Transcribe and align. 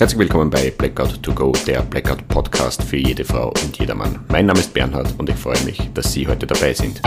Herzlich 0.00 0.18
willkommen 0.18 0.48
bei 0.48 0.70
Blackout 0.70 1.22
to 1.22 1.30
Go, 1.34 1.52
der 1.66 1.82
Blackout 1.82 2.26
Podcast 2.26 2.82
für 2.82 2.96
jede 2.96 3.22
Frau 3.22 3.48
und 3.48 3.78
jedermann. 3.78 4.24
Mein 4.28 4.46
Name 4.46 4.58
ist 4.58 4.72
Bernhard 4.72 5.14
und 5.18 5.28
ich 5.28 5.36
freue 5.36 5.62
mich, 5.64 5.90
dass 5.92 6.10
Sie 6.14 6.26
heute 6.26 6.46
dabei 6.46 6.72
sind. 6.72 7.02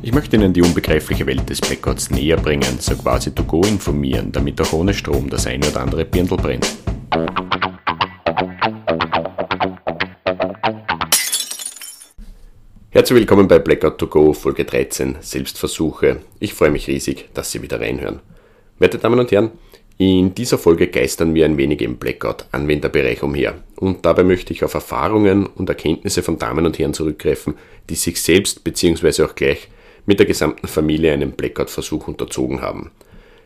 Ich 0.00 0.14
möchte 0.14 0.36
Ihnen 0.36 0.54
die 0.54 0.62
unbegreifliche 0.62 1.26
Welt 1.26 1.50
des 1.50 1.60
Blackouts 1.60 2.08
näher 2.08 2.38
bringen, 2.38 2.78
so 2.78 2.96
quasi 2.96 3.30
to 3.30 3.44
go 3.44 3.60
informieren, 3.60 4.32
damit 4.32 4.58
auch 4.62 4.72
ohne 4.72 4.94
Strom 4.94 5.28
das 5.28 5.46
eine 5.46 5.68
oder 5.68 5.82
andere 5.82 6.06
Birndl 6.06 6.38
brennt. 6.38 6.66
Herzlich 12.98 13.20
willkommen 13.20 13.46
bei 13.46 13.60
Blackout 13.60 13.96
to 13.98 14.08
Go 14.08 14.32
Folge 14.32 14.64
13 14.64 15.18
Selbstversuche. 15.20 16.16
Ich 16.40 16.52
freue 16.52 16.72
mich 16.72 16.88
riesig, 16.88 17.28
dass 17.32 17.52
Sie 17.52 17.62
wieder 17.62 17.78
reinhören. 17.78 18.18
Werte 18.80 18.98
Damen 18.98 19.20
und 19.20 19.30
Herren, 19.30 19.52
in 19.98 20.34
dieser 20.34 20.58
Folge 20.58 20.88
geistern 20.88 21.32
wir 21.32 21.44
ein 21.44 21.56
wenig 21.56 21.80
im 21.80 21.98
Blackout-Anwenderbereich 21.98 23.22
umher. 23.22 23.54
Und 23.76 24.04
dabei 24.04 24.24
möchte 24.24 24.52
ich 24.52 24.64
auf 24.64 24.74
Erfahrungen 24.74 25.46
und 25.46 25.68
Erkenntnisse 25.68 26.24
von 26.24 26.40
Damen 26.40 26.66
und 26.66 26.76
Herren 26.80 26.92
zurückgreifen, 26.92 27.54
die 27.88 27.94
sich 27.94 28.20
selbst 28.20 28.64
bzw. 28.64 29.22
auch 29.22 29.36
gleich 29.36 29.68
mit 30.04 30.18
der 30.18 30.26
gesamten 30.26 30.66
Familie 30.66 31.12
einen 31.12 31.30
Blackout-Versuch 31.30 32.08
unterzogen 32.08 32.62
haben. 32.62 32.90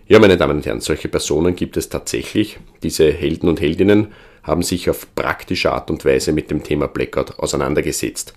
Ja, 0.09 0.19
meine 0.19 0.39
Damen 0.39 0.57
und 0.57 0.65
Herren, 0.65 0.81
solche 0.81 1.09
Personen 1.09 1.55
gibt 1.55 1.77
es 1.77 1.91
tatsächlich. 1.91 2.59
Diese 2.83 3.13
Helden 3.13 3.51
und 3.51 3.61
Heldinnen 3.61 4.15
haben 4.45 4.63
sich 4.63 4.89
auf 4.89 5.15
praktische 5.15 5.73
Art 5.73 5.91
und 5.91 6.07
Weise 6.07 6.33
mit 6.33 6.51
dem 6.51 6.63
Thema 6.63 6.89
Blackout 6.89 7.39
auseinandergesetzt. 7.39 8.33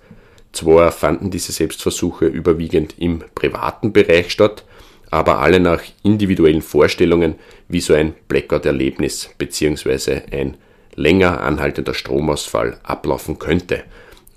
Zwar 0.56 0.94
fanden 0.94 1.32
diese 1.32 1.52
Selbstversuche 1.52 2.28
überwiegend 2.28 2.96
im 2.98 3.22
privaten 3.36 3.92
Bereich 3.92 4.32
statt, 4.32 4.64
aber 5.12 5.40
alle 5.40 5.60
nach 5.60 5.84
individuellen 6.02 6.62
Vorstellungen, 6.62 7.36
wie 7.68 7.82
so 7.82 7.94
ein 7.94 8.14
Blackout-Erlebnis 8.30 9.32
bzw. 9.38 10.22
ein 10.32 10.56
länger 10.96 11.42
anhaltender 11.42 11.94
Stromausfall 11.94 12.78
ablaufen 12.84 13.38
könnte. 13.38 13.84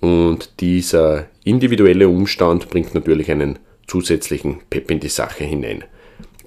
Und 0.00 0.58
dieser 0.58 1.26
individuelle 1.44 2.08
Umstand 2.08 2.68
bringt 2.68 2.96
natürlich 2.96 3.30
einen 3.30 3.60
zusätzlichen 3.86 4.58
Pep 4.70 4.90
in 4.90 4.98
die 4.98 5.08
Sache 5.08 5.44
hinein. 5.44 5.84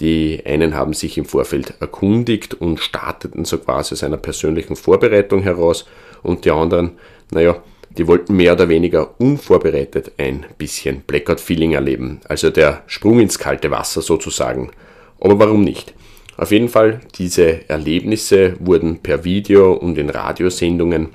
Die 0.02 0.42
einen 0.46 0.76
haben 0.76 0.94
sich 0.94 1.18
im 1.18 1.24
Vorfeld 1.24 1.76
erkundigt 1.80 2.56
und 2.56 2.82
starteten 2.82 3.46
so 3.46 3.58
quasi 3.58 3.94
aus 3.94 4.04
einer 4.04 4.18
persönlichen 4.18 4.76
Vorbereitung 4.76 5.44
heraus 5.44 5.86
und 6.24 6.44
die 6.44 6.52
anderen, 6.52 6.98
naja, 7.32 7.64
die 7.98 8.08
wollten 8.08 8.36
mehr 8.36 8.54
oder 8.54 8.70
weniger 8.70 9.20
unvorbereitet 9.20 10.14
ein 10.18 10.46
bisschen 10.58 11.02
Blackout-Feeling 11.02 11.74
erleben, 11.74 12.22
also 12.28 12.50
der 12.50 12.84
Sprung 12.88 13.20
ins 13.20 13.40
kalte 13.40 13.72
Wasser 13.72 14.02
sozusagen. 14.02 14.72
Aber 15.20 15.38
warum 15.40 15.64
nicht? 15.64 15.94
Auf 16.38 16.52
jeden 16.52 16.70
Fall, 16.70 17.02
diese 17.16 17.70
Erlebnisse 17.70 18.56
wurden 18.60 19.00
per 19.00 19.24
Video 19.24 19.74
und 19.74 19.98
in 19.98 20.10
Radiosendungen 20.10 21.10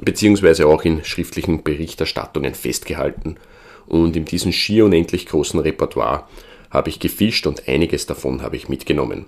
beziehungsweise 0.00 0.66
auch 0.66 0.84
in 0.84 1.04
schriftlichen 1.04 1.62
Berichterstattungen 1.62 2.54
festgehalten. 2.54 3.36
Und 3.86 4.16
in 4.16 4.24
diesem 4.24 4.52
schier 4.52 4.86
unendlich 4.86 5.26
großen 5.26 5.60
Repertoire 5.60 6.24
habe 6.70 6.88
ich 6.88 6.98
gefischt 6.98 7.46
und 7.46 7.68
einiges 7.68 8.06
davon 8.06 8.42
habe 8.42 8.56
ich 8.56 8.68
mitgenommen. 8.68 9.26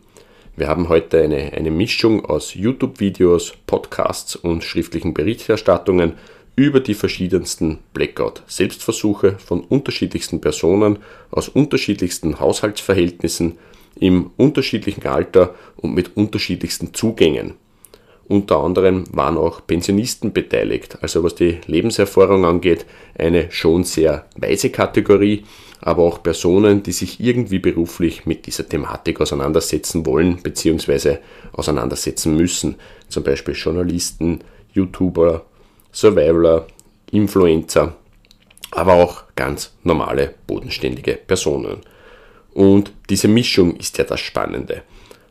Wir 0.57 0.69
haben 0.69 0.89
heute 0.89 1.23
eine, 1.23 1.53
eine 1.53 1.71
Mischung 1.71 2.25
aus 2.25 2.55
YouTube-Videos, 2.55 3.53
Podcasts 3.67 4.37
und 4.37 4.65
schriftlichen 4.65 5.13
Berichterstattungen 5.13 6.15
über 6.57 6.81
die 6.81 6.95
verschiedensten 6.95 7.79
Blackout-Selbstversuche 7.93 9.39
von 9.39 9.61
unterschiedlichsten 9.61 10.41
Personen 10.41 10.99
aus 11.31 11.51
unterschiedlichsten 11.51 12.41
Haushaltsverhältnissen 12.41 13.59
im 14.01 14.31
unterschiedlichen 14.39 15.07
Alter 15.07 15.55
und 15.77 15.95
mit 15.95 16.17
unterschiedlichsten 16.17 16.95
Zugängen. 16.95 17.55
Unter 18.29 18.59
anderem 18.59 19.05
waren 19.13 19.37
auch 19.37 19.65
Pensionisten 19.67 20.33
beteiligt, 20.33 20.99
also 21.01 21.23
was 21.23 21.37
die 21.37 21.59
Lebenserfahrung 21.67 22.45
angeht, 22.45 22.85
eine 23.17 23.53
schon 23.53 23.85
sehr 23.85 24.27
weise 24.37 24.71
Kategorie, 24.71 25.45
aber 25.81 26.03
auch 26.03 26.23
Personen, 26.23 26.83
die 26.83 26.93
sich 26.93 27.21
irgendwie 27.21 27.61
beruflich 27.61 28.27
mit 28.27 28.47
dieser 28.47 28.69
Thematik 28.69 29.21
auseinandersetzen 29.21 30.05
wollen 30.07 30.43
bzw. 30.43 31.19
auseinandersetzen 31.53 32.35
müssen, 32.35 32.77
zum 33.09 33.23
Beispiel 33.23 33.55
Journalisten, 33.55 34.41
YouTuber, 34.73 35.47
Survivaler, 35.97 36.67
Influencer, 37.11 37.95
aber 38.71 38.93
auch 38.93 39.23
ganz 39.35 39.73
normale, 39.83 40.35
bodenständige 40.47 41.15
Personen. 41.15 41.79
Und 42.53 42.93
diese 43.09 43.29
Mischung 43.29 43.77
ist 43.77 43.97
ja 43.97 44.05
das 44.05 44.21
Spannende. 44.21 44.83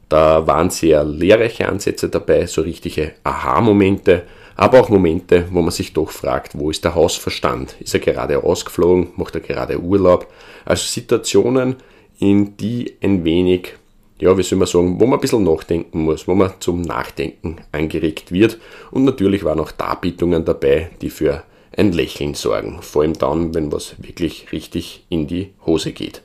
Da 0.09 0.47
waren 0.47 0.71
sehr 0.71 1.03
lehrreiche 1.03 1.67
Ansätze 1.67 2.09
dabei, 2.09 2.47
so 2.47 2.63
richtige 2.63 3.13
Aha-Momente, 3.23 4.23
aber 4.55 4.81
auch 4.81 4.89
Momente, 4.89 5.45
wo 5.51 5.61
man 5.61 5.69
sich 5.69 5.93
doch 5.93 6.09
fragt, 6.09 6.57
wo 6.57 6.71
ist 6.71 6.83
der 6.83 6.95
Hausverstand? 6.95 7.75
Ist 7.79 7.93
er 7.93 7.99
gerade 7.99 8.43
ausgeflogen? 8.43 9.09
Macht 9.17 9.35
er 9.35 9.41
gerade 9.41 9.79
Urlaub? 9.79 10.25
Also 10.65 10.85
Situationen, 10.85 11.75
in 12.17 12.57
die 12.57 12.95
ein 13.03 13.23
wenig 13.23 13.73
ja, 14.19 14.37
wie 14.37 14.43
soll 14.43 14.59
man 14.59 14.67
sagen, 14.67 14.99
wo 14.99 15.05
man 15.05 15.19
ein 15.19 15.21
bisschen 15.21 15.43
nachdenken 15.43 16.03
muss, 16.03 16.27
wo 16.27 16.35
man 16.35 16.53
zum 16.59 16.81
Nachdenken 16.81 17.57
angeregt 17.71 18.31
wird. 18.31 18.59
Und 18.91 19.03
natürlich 19.03 19.43
waren 19.43 19.59
auch 19.59 19.71
Darbietungen 19.71 20.45
dabei, 20.45 20.91
die 21.01 21.09
für 21.09 21.43
ein 21.75 21.91
Lächeln 21.91 22.33
sorgen. 22.33 22.81
Vor 22.81 23.01
allem 23.01 23.13
dann, 23.13 23.53
wenn 23.53 23.71
was 23.71 23.95
wirklich 23.97 24.51
richtig 24.51 25.05
in 25.09 25.27
die 25.27 25.51
Hose 25.65 25.91
geht. 25.91 26.21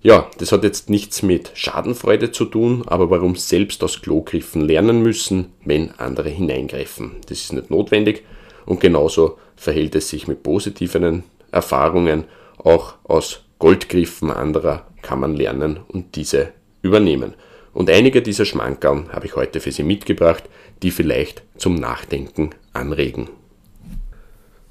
Ja, 0.00 0.28
das 0.38 0.52
hat 0.52 0.62
jetzt 0.62 0.90
nichts 0.90 1.22
mit 1.22 1.50
Schadenfreude 1.54 2.30
zu 2.30 2.44
tun, 2.44 2.84
aber 2.86 3.10
warum 3.10 3.34
selbst 3.34 3.82
aus 3.82 4.00
Klogriffen 4.00 4.62
lernen 4.62 5.02
müssen, 5.02 5.52
wenn 5.64 5.90
andere 5.98 6.28
hineingreifen. 6.28 7.16
Das 7.28 7.40
ist 7.40 7.52
nicht 7.52 7.70
notwendig 7.70 8.22
und 8.64 8.80
genauso 8.80 9.38
verhält 9.56 9.96
es 9.96 10.08
sich 10.08 10.28
mit 10.28 10.44
positiven 10.44 11.24
Erfahrungen. 11.50 12.24
Auch 12.58 12.94
aus 13.04 13.42
Goldgriffen 13.58 14.30
anderer 14.30 14.86
kann 15.02 15.18
man 15.18 15.34
lernen 15.34 15.80
und 15.88 16.14
diese 16.14 16.52
übernehmen. 16.82 17.34
Und 17.72 17.90
einige 17.90 18.22
dieser 18.22 18.44
Schmankerl 18.44 19.04
habe 19.12 19.26
ich 19.26 19.36
heute 19.36 19.60
für 19.60 19.72
Sie 19.72 19.82
mitgebracht, 19.82 20.44
die 20.82 20.90
vielleicht 20.90 21.42
zum 21.56 21.74
Nachdenken 21.74 22.50
anregen. 22.72 23.28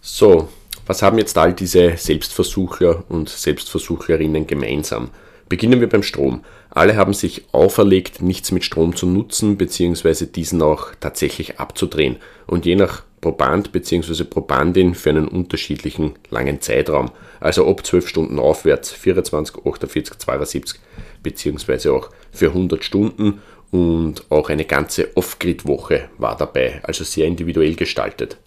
So, 0.02 0.50
was 0.86 1.02
haben 1.02 1.18
jetzt 1.18 1.38
all 1.38 1.54
diese 1.54 1.98
Selbstversuchler 1.98 3.04
und 3.10 3.30
Selbstversuchlerinnen 3.30 4.48
gemeinsam? 4.48 5.10
Beginnen 5.50 5.80
wir 5.80 5.88
beim 5.88 6.04
Strom. 6.04 6.44
Alle 6.70 6.96
haben 6.96 7.14
sich 7.14 7.46
auferlegt, 7.54 8.22
nichts 8.22 8.52
mit 8.52 8.64
Strom 8.64 8.96
zu 8.96 9.06
nutzen 9.06 9.58
bzw. 9.58 10.26
diesen 10.26 10.62
auch 10.62 10.90
tatsächlich 11.00 11.60
abzudrehen 11.60 12.18
und 12.46 12.66
je 12.66 12.76
nach 12.76 13.04
Proband 13.22 13.72
bzw. 13.72 14.26
Probandin 14.26 14.94
für 14.94 15.10
einen 15.10 15.28
unterschiedlichen 15.28 16.14
langen 16.30 16.62
Zeitraum, 16.62 17.12
also 17.40 17.68
ab 17.68 17.86
12 17.86 18.08
Stunden 18.08 18.40
aufwärts, 18.40 18.92
24, 18.92 19.66
48, 19.66 20.18
72 20.18 20.80
bzw. 21.24 21.90
auch 21.90 22.10
für 22.32 22.48
100 22.48 22.84
Stunden 22.84 23.42
und 23.72 24.24
auch 24.30 24.50
eine 24.50 24.66
ganze 24.66 25.16
Off-Grid-Woche 25.16 26.10
war 26.18 26.38
dabei, 26.38 26.80
also 26.84 27.04
sehr 27.04 27.26
individuell 27.26 27.76
gestaltet. 27.76 28.38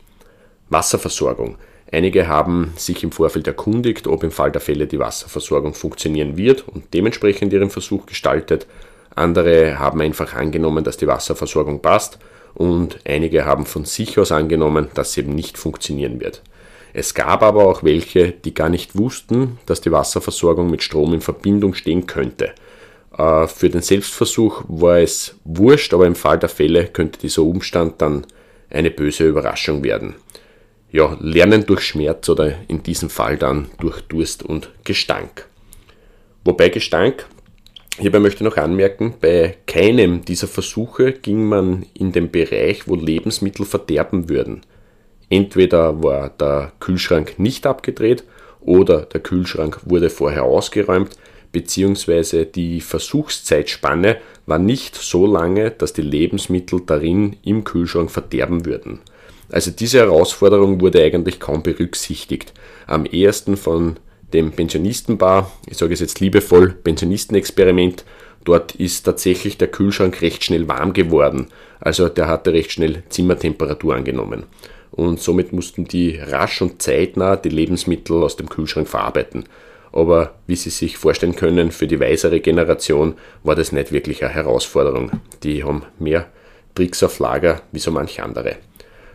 Wasserversorgung. 0.69 1.57
Einige 1.93 2.29
haben 2.29 2.73
sich 2.77 3.03
im 3.03 3.11
Vorfeld 3.11 3.47
erkundigt, 3.47 4.07
ob 4.07 4.23
im 4.23 4.31
Fall 4.31 4.53
der 4.53 4.61
Fälle 4.61 4.87
die 4.87 5.01
Wasserversorgung 5.01 5.75
funktionieren 5.75 6.37
wird 6.37 6.67
und 6.69 6.95
dementsprechend 6.95 7.53
ihren 7.53 7.71
Versuch 7.71 8.07
gestaltet. 8.07 8.67
Andere 9.17 9.79
haben 9.79 10.01
einfach 10.01 10.35
angenommen, 10.35 10.85
dass 10.85 10.97
die 10.97 11.09
Wasserversorgung 11.09 11.83
passt 11.83 12.19
und 12.55 12.99
einige 13.05 13.45
haben 13.45 13.67
von 13.67 13.85
sich 13.85 14.19
aus 14.19 14.31
angenommen, 14.31 14.89
dass 14.95 15.13
sie 15.13 15.23
eben 15.23 15.35
nicht 15.35 15.59
funktionieren 15.59 16.21
wird. 16.21 16.43
Es 16.93 17.15
gab 17.15 17.43
aber 17.43 17.67
auch 17.67 17.83
welche, 17.83 18.33
die 18.33 18.55
gar 18.55 18.69
nicht 18.69 18.97
wussten, 18.97 19.59
dass 19.67 19.81
die 19.81 19.93
Wasserversorgung 19.93 20.71
mit 20.71 20.83
Strom 20.83 21.15
in 21.15 21.21
Verbindung 21.21 21.75
stehen 21.75 22.07
könnte. 22.07 22.53
Äh, 23.17 23.47
für 23.47 23.69
den 23.69 23.83
Selbstversuch 23.83 24.65
war 24.69 24.99
es 24.99 25.37
wurscht, 25.45 25.95
aber 25.95 26.07
im 26.07 26.17
Fall 26.17 26.39
der 26.39 26.49
Fälle 26.49 26.87
könnte 26.87 27.21
dieser 27.21 27.43
Umstand 27.43 28.01
dann 28.01 28.27
eine 28.71 28.91
böse 28.91 29.27
Überraschung 29.27 29.83
werden. 29.83 30.15
Ja, 30.93 31.17
lernen 31.21 31.67
durch 31.67 31.83
Schmerz 31.83 32.29
oder 32.29 32.53
in 32.67 32.83
diesem 32.83 33.11
Fall 33.11 33.37
dann 33.37 33.69
durch 33.79 34.01
Durst 34.03 34.43
und 34.43 34.71
Gestank. 34.83 35.47
Wobei 36.45 36.69
Gestank, 36.69 37.27
hierbei 37.99 38.19
möchte 38.19 38.43
ich 38.43 38.51
noch 38.51 38.57
anmerken, 38.57 39.15
bei 39.21 39.57
keinem 39.69 40.25
dieser 40.25 40.49
Versuche 40.49 41.13
ging 41.13 41.45
man 41.45 41.87
in 41.95 42.11
den 42.11 42.33
Bereich, 42.33 42.89
wo 42.89 42.97
Lebensmittel 42.97 43.67
verderben 43.67 44.29
würden. 44.29 44.63
Entweder 45.29 46.03
war 46.03 46.31
der 46.31 46.73
Kühlschrank 46.81 47.39
nicht 47.39 47.69
abgedreht 47.69 48.25
oder 48.61 49.03
der 49.03 49.21
Kühlschrank 49.21 49.79
wurde 49.85 50.11
vorher 50.11 50.43
ausgeräumt, 50.43 51.17
beziehungsweise 51.53 52.47
die 52.47 52.81
Versuchszeitspanne 52.81 54.17
war 54.47 54.59
nicht 54.59 54.97
so 54.97 55.25
lange, 55.25 55.71
dass 55.71 55.93
die 55.93 56.03
Lebensmittel 56.03 56.83
darin 56.85 57.37
im 57.45 57.63
Kühlschrank 57.63 58.11
verderben 58.11 58.65
würden. 58.65 58.99
Also 59.51 59.71
diese 59.71 59.99
Herausforderung 59.99 60.81
wurde 60.81 61.03
eigentlich 61.03 61.41
kaum 61.41 61.63
berücksichtigt. 61.63 62.53
Am 62.87 63.05
ehesten 63.05 63.57
von 63.57 63.99
dem 64.33 64.53
Pensionistenpaar, 64.53 65.51
ich 65.67 65.77
sage 65.77 65.93
es 65.93 66.01
jetzt 66.01 66.21
liebevoll, 66.21 66.71
Pensionistenexperiment, 66.71 68.05
Dort 68.45 68.75
ist 68.75 69.03
tatsächlich 69.03 69.59
der 69.59 69.69
Kühlschrank 69.69 70.23
recht 70.23 70.45
schnell 70.45 70.67
warm 70.69 70.93
geworden. 70.93 71.49
Also 71.79 72.09
der 72.09 72.27
hatte 72.27 72.53
recht 72.53 72.73
schnell 72.73 73.03
Zimmertemperatur 73.09 73.95
angenommen. 73.95 74.45
Und 74.91 75.21
somit 75.21 75.53
mussten 75.53 75.85
die 75.85 76.17
rasch 76.17 76.63
und 76.63 76.83
zeitnah 76.83 77.37
die 77.37 77.51
Lebensmittel 77.51 78.23
aus 78.23 78.37
dem 78.37 78.49
Kühlschrank 78.49 78.89
verarbeiten. 78.89 79.45
Aber 79.93 80.35
wie 80.47 80.57
Sie 80.57 80.71
sich 80.71 80.97
vorstellen 80.97 81.37
können, 81.37 81.71
für 81.71 81.87
die 81.87 82.01
weisere 82.01 82.41
Generation 82.41 83.15
war 83.43 83.57
das 83.57 83.73
nicht 83.73 83.93
wirklich 83.93 84.25
eine 84.25 84.33
Herausforderung. 84.33 85.11
Die 85.43 85.65
haben 85.65 85.85
mehr 85.99 86.27
Tricks 86.75 87.03
auf 87.03 87.19
Lager 87.19 87.63
wie 87.73 87.79
so 87.79 87.91
manch 87.91 88.23
andere. 88.23 88.57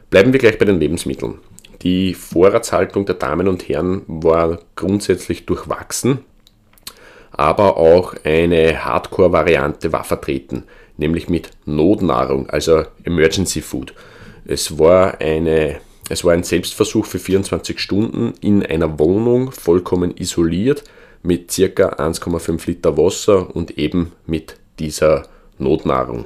Bleiben 0.09 0.33
wir 0.33 0.39
gleich 0.39 0.57
bei 0.57 0.65
den 0.65 0.79
Lebensmitteln. 0.79 1.39
Die 1.81 2.13
Vorratshaltung 2.13 3.05
der 3.05 3.15
Damen 3.15 3.47
und 3.47 3.67
Herren 3.67 4.03
war 4.07 4.59
grundsätzlich 4.75 5.45
durchwachsen, 5.45 6.19
aber 7.31 7.77
auch 7.77 8.15
eine 8.23 8.85
Hardcore-Variante 8.85 9.91
war 9.91 10.03
vertreten, 10.03 10.63
nämlich 10.97 11.27
mit 11.27 11.51
Notnahrung, 11.65 12.49
also 12.49 12.83
Emergency 13.03 13.61
Food. 13.61 13.93
Es 14.45 14.79
war, 14.79 15.19
eine, 15.19 15.79
es 16.09 16.23
war 16.23 16.33
ein 16.33 16.43
Selbstversuch 16.43 17.05
für 17.05 17.19
24 17.19 17.79
Stunden 17.79 18.33
in 18.41 18.65
einer 18.65 18.97
Wohnung, 18.99 19.51
vollkommen 19.51 20.15
isoliert, 20.17 20.83
mit 21.23 21.51
circa 21.51 21.89
1,5 21.89 22.67
Liter 22.67 22.97
Wasser 22.97 23.53
und 23.55 23.77
eben 23.77 24.13
mit 24.25 24.57
dieser 24.79 25.23
Notnahrung. 25.57 26.25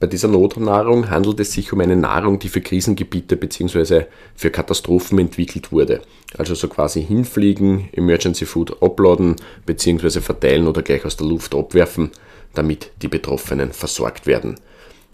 Bei 0.00 0.06
dieser 0.06 0.28
Notnahrung 0.28 1.10
handelt 1.10 1.40
es 1.40 1.52
sich 1.52 1.74
um 1.74 1.80
eine 1.80 1.94
Nahrung, 1.94 2.38
die 2.38 2.48
für 2.48 2.62
Krisengebiete 2.62 3.36
bzw. 3.36 4.04
für 4.34 4.50
Katastrophen 4.50 5.18
entwickelt 5.18 5.72
wurde. 5.72 6.00
Also 6.38 6.54
so 6.54 6.68
quasi 6.68 7.04
hinfliegen, 7.04 7.90
Emergency 7.92 8.46
Food 8.46 8.82
uploaden 8.82 9.36
bzw. 9.66 10.20
verteilen 10.20 10.66
oder 10.66 10.80
gleich 10.80 11.04
aus 11.04 11.18
der 11.18 11.26
Luft 11.26 11.54
abwerfen, 11.54 12.12
damit 12.54 12.92
die 13.02 13.08
Betroffenen 13.08 13.72
versorgt 13.72 14.26
werden. 14.26 14.58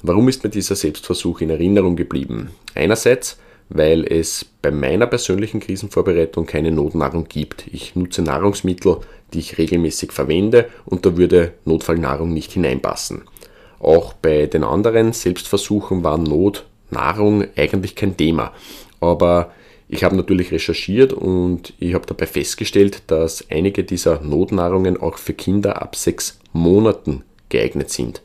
Warum 0.02 0.28
ist 0.28 0.44
mir 0.44 0.50
dieser 0.50 0.76
Selbstversuch 0.76 1.40
in 1.40 1.50
Erinnerung 1.50 1.96
geblieben? 1.96 2.50
Einerseits, 2.76 3.38
weil 3.68 4.04
es 4.04 4.46
bei 4.62 4.70
meiner 4.70 5.08
persönlichen 5.08 5.58
Krisenvorbereitung 5.58 6.46
keine 6.46 6.70
Notnahrung 6.70 7.24
gibt. 7.24 7.66
Ich 7.72 7.96
nutze 7.96 8.22
Nahrungsmittel, 8.22 8.98
die 9.32 9.40
ich 9.40 9.58
regelmäßig 9.58 10.12
verwende 10.12 10.68
und 10.84 11.04
da 11.04 11.16
würde 11.16 11.54
Notfallnahrung 11.64 12.32
nicht 12.32 12.52
hineinpassen. 12.52 13.24
Auch 13.86 14.14
bei 14.14 14.46
den 14.46 14.64
anderen 14.64 15.12
Selbstversuchen 15.12 16.02
war 16.02 16.18
Notnahrung 16.18 17.44
eigentlich 17.54 17.94
kein 17.94 18.16
Thema. 18.16 18.52
Aber 18.98 19.52
ich 19.88 20.02
habe 20.02 20.16
natürlich 20.16 20.50
recherchiert 20.50 21.12
und 21.12 21.72
ich 21.78 21.94
habe 21.94 22.04
dabei 22.04 22.26
festgestellt, 22.26 23.04
dass 23.06 23.48
einige 23.48 23.84
dieser 23.84 24.20
Notnahrungen 24.22 25.00
auch 25.00 25.18
für 25.18 25.34
Kinder 25.34 25.80
ab 25.80 25.94
sechs 25.94 26.40
Monaten 26.52 27.22
geeignet 27.48 27.90
sind. 27.90 28.22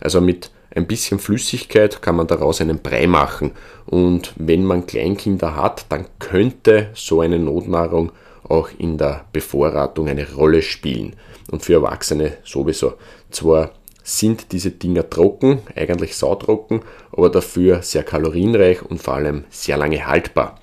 Also 0.00 0.20
mit 0.20 0.50
ein 0.74 0.88
bisschen 0.88 1.20
Flüssigkeit 1.20 2.02
kann 2.02 2.16
man 2.16 2.26
daraus 2.26 2.60
einen 2.60 2.80
Brei 2.80 3.06
machen. 3.06 3.52
Und 3.86 4.32
wenn 4.34 4.64
man 4.64 4.84
Kleinkinder 4.84 5.54
hat, 5.54 5.86
dann 5.90 6.06
könnte 6.18 6.90
so 6.94 7.20
eine 7.20 7.38
Notnahrung 7.38 8.10
auch 8.42 8.70
in 8.76 8.98
der 8.98 9.26
Bevorratung 9.32 10.08
eine 10.08 10.32
Rolle 10.32 10.60
spielen. 10.60 11.14
Und 11.52 11.64
für 11.64 11.74
Erwachsene 11.74 12.38
sowieso. 12.42 12.94
Zwar 13.30 13.70
sind 14.08 14.52
diese 14.52 14.70
Dinger 14.70 15.10
trocken, 15.10 15.60
eigentlich 15.76 16.16
sautrocken, 16.16 16.80
aber 17.12 17.28
dafür 17.28 17.82
sehr 17.82 18.02
kalorienreich 18.02 18.82
und 18.82 19.02
vor 19.02 19.14
allem 19.14 19.44
sehr 19.50 19.76
lange 19.76 20.06
haltbar. 20.06 20.58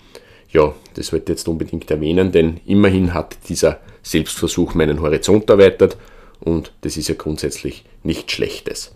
Ja, 0.49 0.73
das 0.95 1.13
wollte 1.13 1.31
ich 1.31 1.37
jetzt 1.37 1.47
unbedingt 1.47 1.91
erwähnen, 1.91 2.31
denn 2.31 2.59
immerhin 2.65 3.13
hat 3.13 3.37
dieser 3.47 3.81
Selbstversuch 4.01 4.73
meinen 4.73 4.99
Horizont 4.99 5.47
erweitert 5.49 5.95
und 6.39 6.71
das 6.81 6.97
ist 6.97 7.07
ja 7.07 7.13
grundsätzlich 7.15 7.85
nichts 8.01 8.33
Schlechtes. 8.33 8.91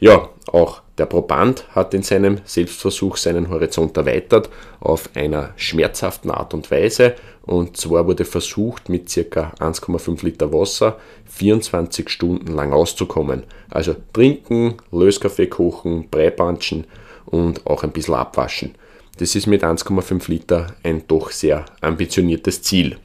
Ja, 0.00 0.28
auch 0.48 0.82
der 0.96 1.06
Proband 1.06 1.66
hat 1.74 1.92
in 1.92 2.02
seinem 2.02 2.40
Selbstversuch 2.44 3.16
seinen 3.16 3.48
Horizont 3.48 3.96
erweitert 3.96 4.48
auf 4.78 5.10
einer 5.14 5.52
schmerzhaften 5.56 6.30
Art 6.30 6.54
und 6.54 6.70
Weise. 6.70 7.14
Und 7.42 7.76
zwar 7.76 8.06
wurde 8.06 8.24
versucht, 8.24 8.88
mit 8.88 9.06
ca. 9.12 9.52
1,5 9.58 10.24
Liter 10.24 10.52
Wasser 10.52 10.98
24 11.26 12.08
Stunden 12.08 12.54
lang 12.54 12.72
auszukommen. 12.72 13.42
Also 13.70 13.96
trinken, 14.12 14.74
Löskaffee 14.92 15.48
kochen, 15.48 16.08
Breipanschen 16.10 16.86
und 17.26 17.66
auch 17.66 17.82
ein 17.82 17.90
bisschen 17.90 18.14
abwaschen. 18.14 18.76
Das 19.18 19.34
ist 19.34 19.46
mit 19.46 19.64
1,5 19.64 20.30
Liter 20.30 20.68
ein 20.84 21.06
doch 21.08 21.30
sehr 21.30 21.64
ambitioniertes 21.80 22.62
Ziel. 22.62 22.98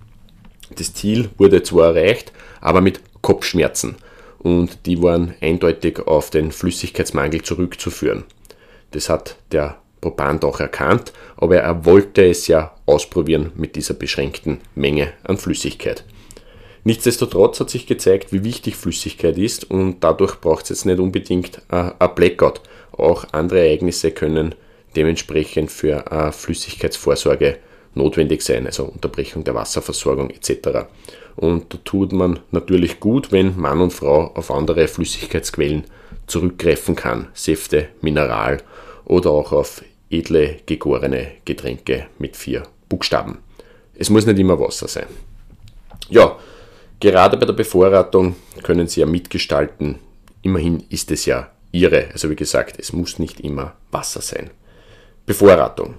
Das 0.75 0.93
Ziel 0.93 1.29
wurde 1.37 1.63
zwar 1.63 1.95
erreicht, 1.95 2.31
aber 2.61 2.81
mit 2.81 3.01
Kopfschmerzen 3.21 3.95
und 4.39 4.85
die 4.85 5.01
waren 5.01 5.35
eindeutig 5.41 5.99
auf 6.07 6.29
den 6.29 6.51
Flüssigkeitsmangel 6.51 7.41
zurückzuführen. 7.41 8.23
Das 8.91 9.09
hat 9.09 9.35
der 9.51 9.77
Proband 10.01 10.45
auch 10.45 10.59
erkannt, 10.59 11.13
aber 11.37 11.57
er 11.57 11.85
wollte 11.85 12.25
es 12.25 12.47
ja 12.47 12.73
ausprobieren 12.85 13.51
mit 13.55 13.75
dieser 13.75 13.93
beschränkten 13.93 14.59
Menge 14.75 15.13
an 15.23 15.37
Flüssigkeit. 15.37 16.03
Nichtsdestotrotz 16.85 17.59
hat 17.59 17.69
sich 17.69 17.85
gezeigt, 17.85 18.31
wie 18.31 18.43
wichtig 18.43 18.75
Flüssigkeit 18.77 19.37
ist 19.37 19.69
und 19.69 19.99
dadurch 19.99 20.39
braucht 20.39 20.63
es 20.63 20.69
jetzt 20.69 20.85
nicht 20.85 20.99
unbedingt 20.99 21.61
ein 21.67 21.93
Blackout. 22.15 22.61
Auch 22.93 23.25
andere 23.33 23.59
Ereignisse 23.59 24.11
können 24.11 24.55
dementsprechend 24.95 25.71
für 25.71 26.09
eine 26.11 26.31
Flüssigkeitsvorsorge 26.31 27.57
notwendig 27.95 28.41
sein, 28.41 28.65
also 28.65 28.85
Unterbrechung 28.85 29.43
der 29.43 29.55
Wasserversorgung 29.55 30.29
etc. 30.29 30.87
Und 31.35 31.73
da 31.73 31.77
tut 31.83 32.11
man 32.11 32.39
natürlich 32.51 32.99
gut, 32.99 33.31
wenn 33.31 33.57
Mann 33.57 33.81
und 33.81 33.93
Frau 33.93 34.31
auf 34.35 34.51
andere 34.51 34.87
Flüssigkeitsquellen 34.87 35.85
zurückgreifen 36.27 36.95
kann, 36.95 37.27
Säfte, 37.33 37.87
Mineral 38.01 38.57
oder 39.05 39.31
auch 39.31 39.51
auf 39.51 39.83
edle 40.09 40.57
gegorene 40.65 41.31
Getränke 41.45 42.07
mit 42.17 42.35
vier 42.35 42.63
Buchstaben. 42.87 43.39
Es 43.95 44.09
muss 44.09 44.25
nicht 44.25 44.39
immer 44.39 44.59
Wasser 44.59 44.87
sein. 44.87 45.07
Ja, 46.09 46.37
gerade 46.99 47.37
bei 47.37 47.45
der 47.45 47.53
Bevorratung 47.53 48.35
können 48.63 48.87
Sie 48.87 49.01
ja 49.01 49.05
mitgestalten. 49.05 49.99
Immerhin 50.41 50.83
ist 50.89 51.11
es 51.11 51.25
ja 51.25 51.51
Ihre. 51.71 52.09
Also 52.11 52.29
wie 52.29 52.35
gesagt, 52.35 52.77
es 52.79 52.93
muss 52.93 53.19
nicht 53.19 53.39
immer 53.41 53.75
Wasser 53.91 54.21
sein. 54.21 54.49
Bevorratung. 55.25 55.95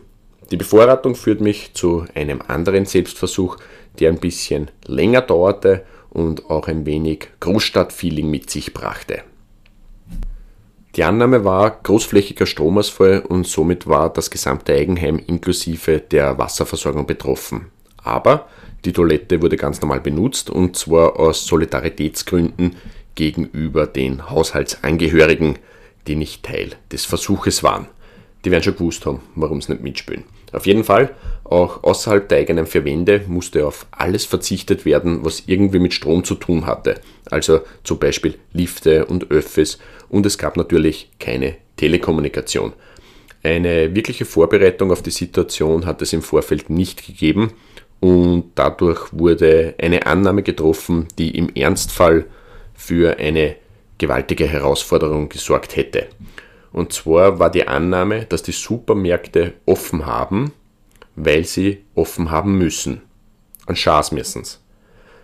Die 0.51 0.57
Bevorratung 0.57 1.15
führt 1.15 1.41
mich 1.41 1.75
zu 1.75 2.05
einem 2.15 2.43
anderen 2.47 2.85
Selbstversuch, 2.85 3.57
der 4.01 4.11
ein 4.11 4.19
bisschen 4.19 4.71
länger 4.85 5.23
dauerte 5.23 5.85
und 6.11 6.51
auch 6.51 6.67
ein 6.67 6.87
wenig 6.87 7.29
Großstadtfeeling 7.39 8.29
mit 8.29 8.51
sich 8.51 8.75
brachte. 8.75 9.23
Die 10.97 11.05
Annahme 11.05 11.45
war 11.45 11.71
großflächiger 11.71 12.47
Stromausfall 12.47 13.21
und 13.21 13.47
somit 13.47 13.87
war 13.87 14.13
das 14.13 14.29
gesamte 14.29 14.75
Eigenheim 14.75 15.21
inklusive 15.25 16.01
der 16.01 16.37
Wasserversorgung 16.37 17.07
betroffen. 17.07 17.67
Aber 18.03 18.49
die 18.85 18.93
Toilette 18.93 19.41
wurde 19.41 19.57
ganz 19.57 19.81
normal 19.81 20.01
benutzt 20.01 20.51
und 20.51 20.75
zwar 20.75 21.17
aus 21.21 21.47
Solidaritätsgründen 21.47 22.75
gegenüber 23.15 23.87
den 23.87 24.29
Haushaltsangehörigen, 24.31 25.61
die 26.09 26.17
nicht 26.17 26.43
Teil 26.43 26.71
des 26.91 27.05
Versuches 27.05 27.63
waren. 27.63 27.87
Die 28.45 28.51
werden 28.51 28.65
schon 28.65 28.77
gewusst 28.77 29.07
haben, 29.07 29.21
warum 29.37 29.61
sie 29.61 29.73
nicht 29.73 29.83
mitspielen. 29.83 30.25
Auf 30.53 30.67
jeden 30.67 30.85
Fall, 30.85 31.15
auch 31.45 31.83
außerhalb 31.83 32.29
der 32.29 32.39
eigenen 32.39 32.67
vier 32.67 32.85
Wände 32.85 33.23
musste 33.27 33.67
auf 33.67 33.87
alles 33.91 34.25
verzichtet 34.25 34.85
werden, 34.85 35.25
was 35.25 35.45
irgendwie 35.47 35.79
mit 35.79 35.95
Strom 35.95 36.25
zu 36.25 36.35
tun 36.35 36.67
hatte. 36.67 37.01
Also 37.31 37.61
zum 37.85 37.99
Beispiel 37.99 38.35
Lifte 38.53 39.07
und 39.07 39.31
Öffis 39.31 39.79
und 40.09 40.27
es 40.27 40.39
gab 40.39 40.57
natürlich 40.57 41.11
keine 41.19 41.57
Telekommunikation. 41.77 42.73
Eine 43.43 43.95
wirkliche 43.95 44.27
Vorbereitung 44.27 44.93
auf 44.93 45.03
die 45.03 45.11
Situation 45.11 45.87
hat 45.87 46.03
es 46.03 46.13
im 46.13 46.23
Vorfeld 46.23 46.69
nicht 46.69 47.07
gegeben 47.07 47.53
und 48.01 48.53
dadurch 48.55 49.13
wurde 49.13 49.75
eine 49.79 50.07
Annahme 50.07 50.43
getroffen, 50.43 51.09
die 51.19 51.37
im 51.37 51.49
Ernstfall 51.55 52.27
für 52.75 53.19
eine 53.19 53.57
gewaltige 53.99 54.47
Herausforderung 54.47 55.29
gesorgt 55.29 55.77
hätte. 55.77 56.07
Und 56.73 56.93
zwar 56.93 57.39
war 57.39 57.51
die 57.51 57.67
Annahme, 57.67 58.27
dass 58.27 58.43
die 58.43 58.53
Supermärkte 58.53 59.55
offen 59.67 60.07
haben, 60.07 60.53
weil 61.17 61.45
sie 61.45 61.85
offen 61.95 62.31
haben 62.31 62.59
müssen. 62.59 63.03
An 63.67 63.77
Schaß 63.77 64.13
müssen's. 64.13 64.61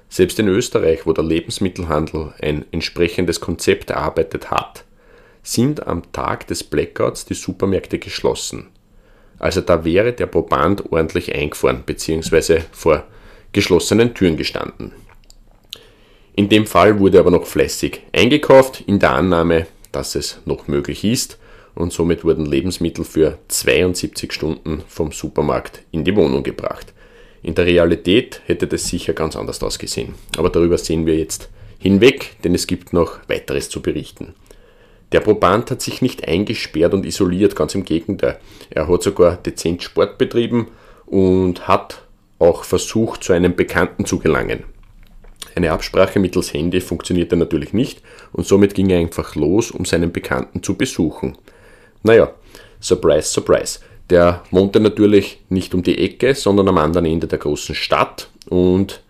Selbst 0.08 0.38
in 0.38 0.48
Österreich, 0.48 1.06
wo 1.06 1.12
der 1.12 1.24
Lebensmittelhandel 1.24 2.32
ein 2.40 2.64
entsprechendes 2.70 3.40
Konzept 3.40 3.90
erarbeitet 3.90 4.50
hat, 4.50 4.84
sind 5.42 5.86
am 5.86 6.10
Tag 6.12 6.46
des 6.48 6.64
Blackouts 6.64 7.24
die 7.24 7.34
Supermärkte 7.34 7.98
geschlossen. 7.98 8.68
Also 9.38 9.60
da 9.60 9.84
wäre 9.84 10.12
der 10.12 10.26
Proband 10.26 10.90
ordentlich 10.92 11.34
eingefahren 11.34 11.82
bzw. 11.84 12.62
vor 12.72 13.04
geschlossenen 13.52 14.14
Türen 14.14 14.36
gestanden. 14.36 14.92
In 16.34 16.48
dem 16.48 16.66
Fall 16.66 16.98
wurde 16.98 17.18
aber 17.18 17.30
noch 17.30 17.46
fleißig 17.46 18.02
eingekauft, 18.12 18.82
in 18.86 18.98
der 18.98 19.12
Annahme, 19.12 19.66
dass 19.96 20.14
es 20.14 20.38
noch 20.44 20.68
möglich 20.68 21.04
ist 21.04 21.38
und 21.74 21.90
somit 21.90 22.22
wurden 22.22 22.44
Lebensmittel 22.44 23.02
für 23.02 23.38
72 23.48 24.30
Stunden 24.30 24.82
vom 24.88 25.10
Supermarkt 25.10 25.80
in 25.90 26.04
die 26.04 26.14
Wohnung 26.14 26.42
gebracht. 26.42 26.92
In 27.42 27.54
der 27.54 27.64
Realität 27.64 28.42
hätte 28.44 28.66
das 28.66 28.86
sicher 28.88 29.14
ganz 29.14 29.36
anders 29.36 29.62
ausgesehen, 29.62 30.14
aber 30.36 30.50
darüber 30.50 30.76
sehen 30.76 31.06
wir 31.06 31.16
jetzt 31.16 31.48
hinweg, 31.78 32.36
denn 32.44 32.54
es 32.54 32.66
gibt 32.66 32.92
noch 32.92 33.20
weiteres 33.26 33.70
zu 33.70 33.80
berichten. 33.80 34.34
Der 35.12 35.20
Proband 35.20 35.70
hat 35.70 35.80
sich 35.80 36.02
nicht 36.02 36.28
eingesperrt 36.28 36.92
und 36.92 37.06
isoliert, 37.06 37.56
ganz 37.56 37.74
im 37.74 37.86
Gegenteil. 37.86 38.38
Er 38.68 38.88
hat 38.88 39.02
sogar 39.02 39.36
dezent 39.36 39.82
Sport 39.82 40.18
betrieben 40.18 40.68
und 41.06 41.68
hat 41.68 42.02
auch 42.38 42.64
versucht, 42.64 43.24
zu 43.24 43.32
einem 43.32 43.56
Bekannten 43.56 44.04
zu 44.04 44.18
gelangen. 44.18 44.64
Eine 45.56 45.72
Absprache 45.72 46.18
mittels 46.18 46.52
Handy 46.52 46.82
funktionierte 46.82 47.34
natürlich 47.34 47.72
nicht 47.72 48.02
und 48.32 48.46
somit 48.46 48.74
ging 48.74 48.90
er 48.90 48.98
einfach 48.98 49.34
los, 49.36 49.70
um 49.70 49.86
seinen 49.86 50.12
Bekannten 50.12 50.62
zu 50.62 50.74
besuchen. 50.74 51.38
Naja, 52.02 52.30
surprise, 52.78 53.28
surprise. 53.28 53.80
Der 54.10 54.44
wohnte 54.50 54.80
natürlich 54.80 55.40
nicht 55.48 55.74
um 55.74 55.82
die 55.82 55.96
Ecke, 55.96 56.34
sondern 56.34 56.68
am 56.68 56.76
anderen 56.76 57.06
Ende 57.06 57.26
der 57.26 57.38
großen 57.38 57.74
Stadt 57.74 58.28
und 58.50 59.02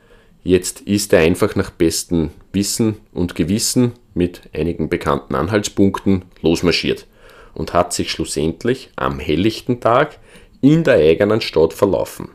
jetzt 0.44 0.82
ist 0.82 1.12
er 1.12 1.20
einfach 1.20 1.56
nach 1.56 1.70
bestem 1.70 2.30
Wissen 2.52 2.98
und 3.12 3.34
Gewissen 3.34 3.94
mit 4.14 4.42
einigen 4.54 4.88
bekannten 4.88 5.34
Anhaltspunkten 5.34 6.26
losmarschiert 6.42 7.08
und 7.54 7.74
hat 7.74 7.92
sich 7.92 8.12
schlussendlich 8.12 8.90
am 8.94 9.18
helllichten 9.18 9.80
Tag 9.80 10.20
in 10.60 10.84
der 10.84 10.94
eigenen 10.94 11.40
Stadt 11.40 11.72
verlaufen. 11.72 12.28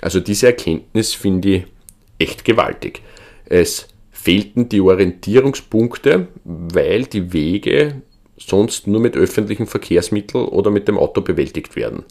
Also 0.00 0.18
diese 0.18 0.46
Erkenntnis 0.46 1.12
finde 1.12 1.48
ich 1.48 1.64
echt 2.18 2.46
gewaltig. 2.46 3.02
Es 3.44 3.88
fehlten 4.10 4.68
die 4.68 4.80
Orientierungspunkte, 4.80 6.28
weil 6.44 7.04
die 7.04 7.32
Wege 7.32 8.02
sonst 8.36 8.86
nur 8.86 9.00
mit 9.00 9.16
öffentlichen 9.16 9.66
Verkehrsmitteln 9.66 10.44
oder 10.46 10.70
mit 10.70 10.88
dem 10.88 10.98
Auto 10.98 11.20
bewältigt 11.20 11.76
werden. 11.76 12.04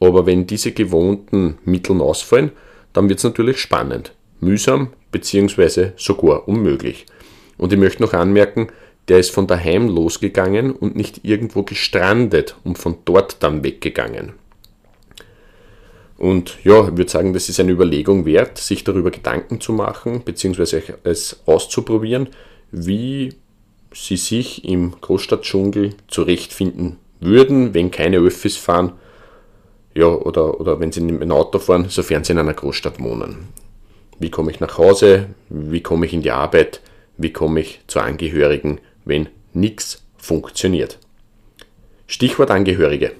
Aber 0.00 0.26
wenn 0.26 0.46
diese 0.46 0.72
gewohnten 0.72 1.58
Mittel 1.64 2.00
ausfallen, 2.00 2.52
dann 2.92 3.08
wird 3.08 3.18
es 3.18 3.24
natürlich 3.24 3.58
spannend, 3.58 4.12
mühsam 4.40 4.88
bzw. 5.12 5.90
sogar 5.96 6.48
unmöglich. 6.48 7.06
Und 7.58 7.72
ich 7.72 7.78
möchte 7.78 8.02
noch 8.02 8.12
anmerken, 8.12 8.68
der 9.08 9.18
ist 9.18 9.30
von 9.30 9.46
daheim 9.46 9.88
losgegangen 9.88 10.72
und 10.72 10.96
nicht 10.96 11.24
irgendwo 11.24 11.62
gestrandet 11.62 12.56
und 12.64 12.76
von 12.76 12.98
dort 13.04 13.42
dann 13.42 13.62
weggegangen. 13.62 14.32
Und 16.18 16.58
ja, 16.64 16.88
ich 16.88 16.96
würde 16.96 17.10
sagen, 17.10 17.32
das 17.32 17.48
ist 17.48 17.60
eine 17.60 17.72
Überlegung 17.72 18.24
wert, 18.24 18.58
sich 18.58 18.84
darüber 18.84 19.10
Gedanken 19.10 19.60
zu 19.60 19.72
machen, 19.72 20.22
beziehungsweise 20.24 20.82
es 21.04 21.40
auszuprobieren, 21.44 22.28
wie 22.72 23.34
sie 23.92 24.16
sich 24.16 24.64
im 24.64 24.92
Großstadtdschungel 25.00 25.94
zurechtfinden 26.08 26.96
würden, 27.20 27.74
wenn 27.74 27.90
keine 27.90 28.18
Öffis 28.18 28.56
fahren, 28.56 28.92
ja, 29.94 30.06
oder, 30.06 30.60
oder 30.60 30.78
wenn 30.78 30.92
sie 30.92 31.00
mit 31.00 31.22
dem 31.22 31.32
Auto 31.32 31.58
fahren, 31.58 31.86
sofern 31.88 32.22
sie 32.22 32.32
in 32.32 32.38
einer 32.38 32.52
Großstadt 32.52 33.00
wohnen. 33.00 33.48
Wie 34.18 34.30
komme 34.30 34.50
ich 34.50 34.60
nach 34.60 34.76
Hause? 34.78 35.26
Wie 35.48 35.82
komme 35.82 36.06
ich 36.06 36.12
in 36.12 36.22
die 36.22 36.30
Arbeit? 36.30 36.80
Wie 37.16 37.32
komme 37.32 37.60
ich 37.60 37.80
zu 37.86 38.00
Angehörigen, 38.00 38.80
wenn 39.04 39.28
nichts 39.54 40.04
funktioniert? 40.18 40.98
Stichwort 42.06 42.50
Angehörige. 42.50 43.12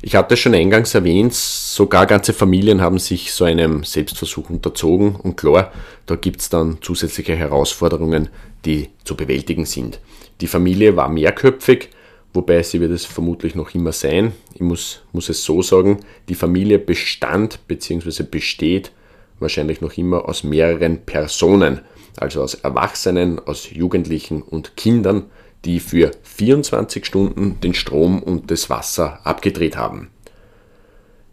Ich 0.00 0.14
hatte 0.14 0.36
schon 0.36 0.54
eingangs 0.54 0.94
erwähnt, 0.94 1.34
sogar 1.34 2.06
ganze 2.06 2.32
Familien 2.32 2.80
haben 2.80 3.00
sich 3.00 3.32
so 3.32 3.44
einem 3.44 3.82
Selbstversuch 3.82 4.48
unterzogen 4.48 5.16
und 5.16 5.36
klar, 5.36 5.72
da 6.06 6.14
gibt 6.14 6.40
es 6.40 6.48
dann 6.48 6.78
zusätzliche 6.80 7.34
Herausforderungen, 7.34 8.28
die 8.64 8.90
zu 9.02 9.16
bewältigen 9.16 9.66
sind. 9.66 9.98
Die 10.40 10.46
Familie 10.46 10.94
war 10.94 11.08
mehrköpfig, 11.08 11.88
wobei 12.32 12.62
sie 12.62 12.80
wird 12.80 12.92
es 12.92 13.04
vermutlich 13.04 13.56
noch 13.56 13.74
immer 13.74 13.90
sein. 13.90 14.32
Ich 14.54 14.60
muss, 14.60 15.02
muss 15.12 15.28
es 15.30 15.42
so 15.42 15.62
sagen, 15.62 15.98
die 16.28 16.36
Familie 16.36 16.78
bestand 16.78 17.66
bzw. 17.66 18.22
besteht 18.22 18.92
wahrscheinlich 19.40 19.80
noch 19.80 19.96
immer 19.96 20.28
aus 20.28 20.44
mehreren 20.44 20.98
Personen, 20.98 21.80
also 22.16 22.42
aus 22.42 22.54
Erwachsenen, 22.54 23.40
aus 23.40 23.70
Jugendlichen 23.70 24.42
und 24.42 24.76
Kindern, 24.76 25.24
die 25.64 25.80
für 25.80 26.12
24 26.22 27.04
Stunden 27.04 27.60
den 27.60 27.74
Strom 27.74 28.22
und 28.22 28.50
das 28.50 28.70
Wasser 28.70 29.20
abgedreht 29.24 29.76
haben. 29.76 30.10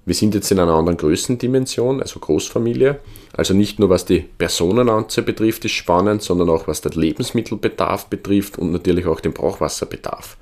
Wir 0.06 0.14
sind 0.14 0.36
jetzt 0.36 0.52
in 0.52 0.60
einer 0.60 0.74
anderen 0.74 0.98
Größendimension, 0.98 2.00
also 2.00 2.20
Großfamilie. 2.20 3.00
Also 3.36 3.56
nicht 3.56 3.80
nur 3.80 3.90
was 3.90 4.06
die 4.06 4.20
Personenanzahl 4.20 5.24
betrifft, 5.24 5.66
ist 5.66 5.72
spannend, 5.72 6.22
sondern 6.22 6.50
auch 6.50 6.68
was 6.68 6.82
der 6.82 6.92
Lebensmittelbedarf 6.92 8.06
betrifft 8.06 8.60
und 8.60 8.72
natürlich 8.72 9.08
auch 9.08 9.20
den 9.20 9.34
Brauchwasserbedarf. 9.34 10.38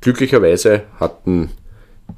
Glücklicherweise 0.00 0.84
hatten 1.00 1.50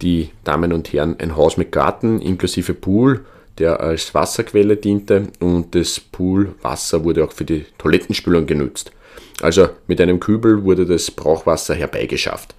die 0.03 0.31
Damen 0.45 0.75
und 0.75 0.93
Herren 0.93 1.17
ein 1.19 1.37
Haus 1.37 1.57
mit 1.57 1.73
Garten 1.73 2.21
inklusive 2.21 2.75
Pool, 2.75 3.25
der 3.59 3.81
als 3.81 4.15
Wasserquelle 4.15 4.77
diente 4.77 5.29
und 5.41 5.75
das 5.75 6.01
Poolwasser 6.01 7.05
wurde 7.05 7.25
auch 7.25 7.33
für 7.33 7.45
die 7.45 7.67
Toilettenspülung 7.79 8.47
genutzt. 8.47 8.93
Also 9.43 9.69
mit 9.87 10.01
einem 10.01 10.21
Kübel 10.21 10.65
wurde 10.65 10.87
das 10.87 11.11
Brauchwasser 11.11 11.75
herbeigeschafft. 11.75 12.55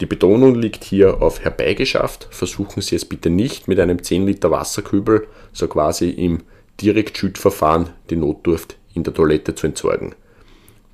Die 0.00 0.06
Betonung 0.06 0.54
liegt 0.54 0.84
hier 0.84 1.22
auf 1.22 1.40
herbeigeschafft. 1.40 2.26
Versuchen 2.30 2.82
Sie 2.82 2.96
es 2.96 3.04
bitte 3.04 3.30
nicht 3.30 3.68
mit 3.68 3.78
einem 3.78 4.02
10 4.02 4.26
Liter 4.26 4.50
Wasserkübel, 4.50 5.26
so 5.52 5.68
quasi 5.68 6.10
im 6.10 6.40
Direktschüttverfahren, 6.80 7.90
die 8.10 8.16
Notdurft 8.16 8.76
in 8.94 9.04
der 9.04 9.14
Toilette 9.14 9.54
zu 9.54 9.66
entsorgen. 9.66 10.14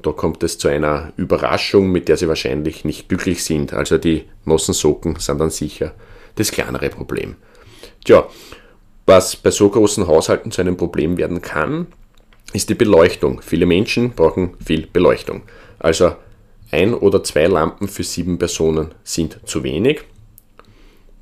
Da 0.02 0.12
kommt 0.12 0.42
es 0.42 0.58
zu 0.58 0.68
einer 0.68 1.12
Überraschung, 1.16 1.90
mit 1.90 2.08
der 2.08 2.16
Sie 2.16 2.28
wahrscheinlich 2.28 2.84
nicht 2.84 3.08
glücklich 3.08 3.42
sind. 3.42 3.72
Also 3.72 3.98
die 3.98 4.24
nassen 4.44 4.74
Socken 4.74 5.16
sind 5.18 5.40
dann 5.40 5.50
sicher 5.50 5.94
das 6.36 6.52
kleinere 6.52 6.88
Problem. 6.90 7.36
Tja, 8.04 8.28
was 9.08 9.36
bei 9.36 9.50
so 9.50 9.70
großen 9.70 10.06
Haushalten 10.06 10.52
zu 10.52 10.60
einem 10.60 10.76
Problem 10.76 11.16
werden 11.16 11.40
kann, 11.40 11.86
ist 12.52 12.68
die 12.68 12.74
Beleuchtung. 12.74 13.40
Viele 13.40 13.64
Menschen 13.64 14.10
brauchen 14.10 14.54
viel 14.64 14.86
Beleuchtung. 14.86 15.42
Also 15.78 16.12
ein 16.70 16.92
oder 16.92 17.24
zwei 17.24 17.46
Lampen 17.46 17.88
für 17.88 18.04
sieben 18.04 18.38
Personen 18.38 18.94
sind 19.04 19.40
zu 19.46 19.64
wenig. 19.64 20.02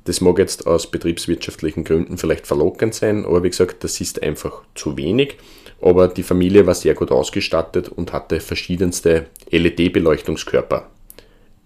Das 0.03 0.19
mag 0.19 0.37
jetzt 0.37 0.67
aus 0.67 0.91
betriebswirtschaftlichen 0.91 1.85
Gründen 1.85 2.17
vielleicht 2.17 2.45
verlockend 2.45 2.93
sein, 2.93 3.25
aber 3.25 3.43
wie 3.43 3.49
gesagt, 3.49 3.83
das 3.85 4.01
ist 4.01 4.21
einfach 4.21 4.63
zu 4.75 4.97
wenig. 4.97 5.37
Aber 5.81 6.09
die 6.09 6.23
Familie 6.23 6.67
war 6.67 6.75
sehr 6.75 6.93
gut 6.93 7.11
ausgestattet 7.11 7.87
und 7.87 8.11
hatte 8.11 8.41
verschiedenste 8.41 9.27
LED-Beleuchtungskörper. 9.49 10.89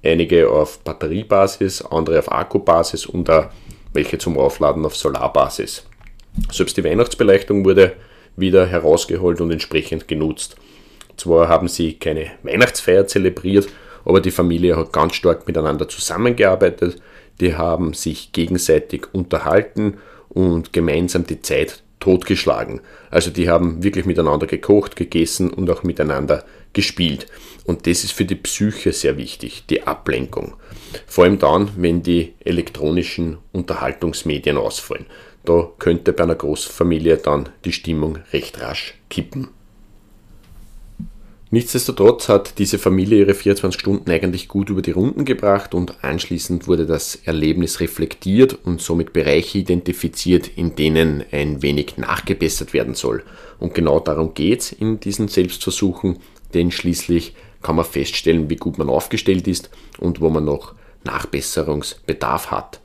Einige 0.04 0.50
auf 0.50 0.80
Batteriebasis, 0.80 1.82
andere 1.84 2.20
auf 2.20 2.32
Akkubasis 2.32 3.08
und 3.08 3.28
auch 3.30 3.46
welche 3.94 4.20
zum 4.20 4.38
Aufladen 4.38 4.86
auf 4.86 4.96
Solarbasis. 4.96 5.86
Selbst 6.52 6.78
die 6.78 6.84
Weihnachtsbeleuchtung 6.84 7.66
wurde 7.66 7.94
wieder 8.36 8.66
herausgeholt 8.66 9.42
und 9.42 9.52
entsprechend 9.52 10.08
genutzt. 10.08 10.56
Zwar 11.18 11.48
haben 11.48 11.68
sie 11.68 11.94
keine 11.94 12.32
Weihnachtsfeier 12.44 13.08
zelebriert, 13.08 13.68
aber 14.06 14.22
die 14.22 14.32
Familie 14.32 14.78
hat 14.78 14.94
ganz 14.94 15.16
stark 15.16 15.48
miteinander 15.48 15.88
zusammengearbeitet. 15.88 17.02
Die 17.40 17.56
haben 17.56 17.94
sich 17.94 18.32
gegenseitig 18.32 19.14
unterhalten 19.14 19.98
und 20.30 20.74
gemeinsam 20.74 21.26
die 21.26 21.42
Zeit 21.42 21.84
totgeschlagen. 22.00 22.82
Also 23.10 23.30
die 23.30 23.50
haben 23.50 23.84
wirklich 23.84 24.06
miteinander 24.06 24.48
gekocht, 24.48 24.96
gegessen 24.96 25.52
und 25.52 25.70
auch 25.70 25.84
miteinander 25.84 26.44
gespielt. 26.74 27.28
Und 27.66 27.86
das 27.86 28.04
ist 28.04 28.14
für 28.14 28.26
die 28.26 28.36
Psyche 28.36 28.92
sehr 28.92 29.18
wichtig, 29.18 29.66
die 29.70 29.84
Ablenkung. 29.84 30.56
Vor 31.06 31.26
allem 31.26 31.38
dann, 31.38 31.70
wenn 31.78 32.02
die 32.02 32.34
elektronischen 32.44 33.38
Unterhaltungsmedien 33.52 34.58
ausfallen. 34.58 35.06
Da 35.44 35.70
könnte 35.80 36.14
bei 36.14 36.24
einer 36.24 36.36
Großfamilie 36.36 37.18
dann 37.18 37.50
die 37.66 37.72
Stimmung 37.72 38.20
recht 38.32 38.62
rasch 38.62 38.96
kippen. 39.10 39.50
Nichtsdestotrotz 41.54 42.30
hat 42.30 42.60
diese 42.60 42.80
Familie 42.80 43.20
ihre 43.20 43.34
24 43.34 43.82
Stunden 43.82 44.10
eigentlich 44.10 44.48
gut 44.48 44.70
über 44.70 44.82
die 44.82 44.92
Runden 44.92 45.26
gebracht 45.26 45.74
und 45.74 46.02
anschließend 46.02 46.66
wurde 46.70 46.86
das 46.86 47.16
Erlebnis 47.26 47.82
reflektiert 47.82 48.58
und 48.64 48.82
somit 48.82 49.12
Bereiche 49.12 49.58
identifiziert, 49.58 50.50
in 50.56 50.76
denen 50.76 51.26
ein 51.32 51.62
wenig 51.62 51.98
nachgebessert 51.98 52.72
werden 52.72 52.94
soll. 52.94 53.24
Und 53.60 53.74
genau 53.74 54.00
darum 54.00 54.34
geht 54.34 54.62
es 54.62 54.72
in 54.72 55.02
diesen 55.02 55.28
Selbstversuchen, 55.28 56.20
denn 56.54 56.72
schließlich 56.72 57.36
kann 57.62 57.76
man 57.76 57.86
feststellen, 57.86 58.50
wie 58.50 58.56
gut 58.56 58.78
man 58.78 58.90
aufgestellt 58.90 59.46
ist 59.48 59.70
und 60.00 60.22
wo 60.22 60.30
man 60.30 60.46
noch 60.46 60.74
Nachbesserungsbedarf 61.04 62.52
hat. 62.52 62.81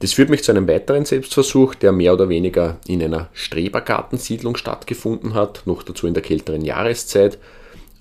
Das 0.00 0.12
führt 0.12 0.30
mich 0.30 0.44
zu 0.44 0.52
einem 0.52 0.68
weiteren 0.68 1.04
Selbstversuch, 1.04 1.74
der 1.74 1.90
mehr 1.90 2.12
oder 2.12 2.28
weniger 2.28 2.78
in 2.86 3.02
einer 3.02 3.28
Strebergartensiedlung 3.32 4.56
stattgefunden 4.56 5.34
hat, 5.34 5.62
noch 5.66 5.82
dazu 5.82 6.06
in 6.06 6.14
der 6.14 6.22
kälteren 6.22 6.64
Jahreszeit 6.64 7.38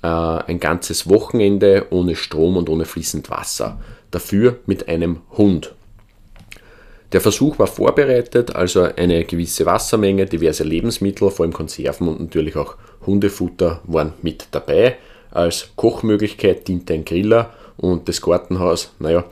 äh, 0.03 0.07
ein 0.07 0.59
ganzes 0.59 1.09
Wochenende 1.09 1.87
ohne 1.89 2.15
Strom 2.15 2.57
und 2.57 2.69
ohne 2.69 2.85
fließend 2.85 3.29
Wasser. 3.31 3.79
Dafür 4.11 4.59
mit 4.67 4.87
einem 4.87 5.21
Hund. 5.31 5.73
Der 7.13 7.21
Versuch 7.21 7.57
war 7.57 7.67
vorbereitet, 7.67 8.55
also 8.55 8.83
eine 8.83 9.23
gewisse 9.23 9.65
Wassermenge, 9.65 10.25
diverse 10.25 10.63
Lebensmittel, 10.63 11.31
vor 11.31 11.45
allem 11.45 11.53
Konserven 11.53 12.07
und 12.09 12.19
natürlich 12.19 12.57
auch 12.57 12.75
Hundefutter 13.05 13.81
waren 13.85 14.13
mit 14.21 14.49
dabei. 14.51 14.97
Als 15.31 15.71
Kochmöglichkeit 15.75 16.67
diente 16.67 16.93
ein 16.93 17.05
Griller 17.05 17.53
und 17.77 18.09
das 18.09 18.21
Gartenhaus, 18.21 18.91
naja, 18.99 19.23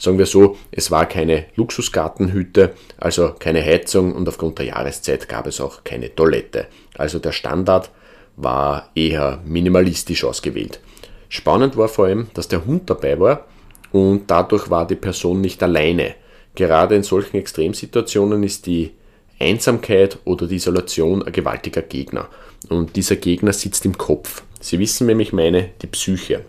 sagen 0.00 0.18
wir 0.18 0.26
so, 0.26 0.56
es 0.72 0.90
war 0.90 1.06
keine 1.06 1.44
Luxusgartenhütte, 1.54 2.72
also 2.98 3.34
keine 3.38 3.62
Heizung 3.62 4.14
und 4.14 4.26
aufgrund 4.28 4.58
der 4.58 4.66
Jahreszeit 4.66 5.28
gab 5.28 5.46
es 5.46 5.60
auch 5.60 5.84
keine 5.84 6.12
Toilette. 6.14 6.66
Also 6.96 7.18
der 7.20 7.32
Standard 7.32 7.90
war 8.36 8.90
eher 8.94 9.40
minimalistisch 9.44 10.24
ausgewählt. 10.24 10.80
Spannend 11.28 11.76
war 11.76 11.88
vor 11.88 12.06
allem, 12.06 12.28
dass 12.34 12.48
der 12.48 12.64
Hund 12.64 12.88
dabei 12.90 13.20
war 13.20 13.46
und 13.92 14.30
dadurch 14.30 14.70
war 14.70 14.86
die 14.86 14.96
Person 14.96 15.40
nicht 15.40 15.62
alleine. 15.62 16.14
Gerade 16.54 16.96
in 16.96 17.02
solchen 17.02 17.36
Extremsituationen 17.36 18.42
ist 18.42 18.66
die 18.66 18.92
Einsamkeit 19.38 20.18
oder 20.24 20.46
die 20.46 20.56
Isolation 20.56 21.22
ein 21.22 21.32
gewaltiger 21.32 21.82
Gegner. 21.82 22.28
Und 22.68 22.96
dieser 22.96 23.16
Gegner 23.16 23.52
sitzt 23.52 23.84
im 23.84 23.96
Kopf. 23.96 24.42
Sie 24.60 24.78
wissen 24.78 25.06
nämlich 25.06 25.32
meine, 25.32 25.70
die 25.80 25.86
Psyche. 25.86 26.44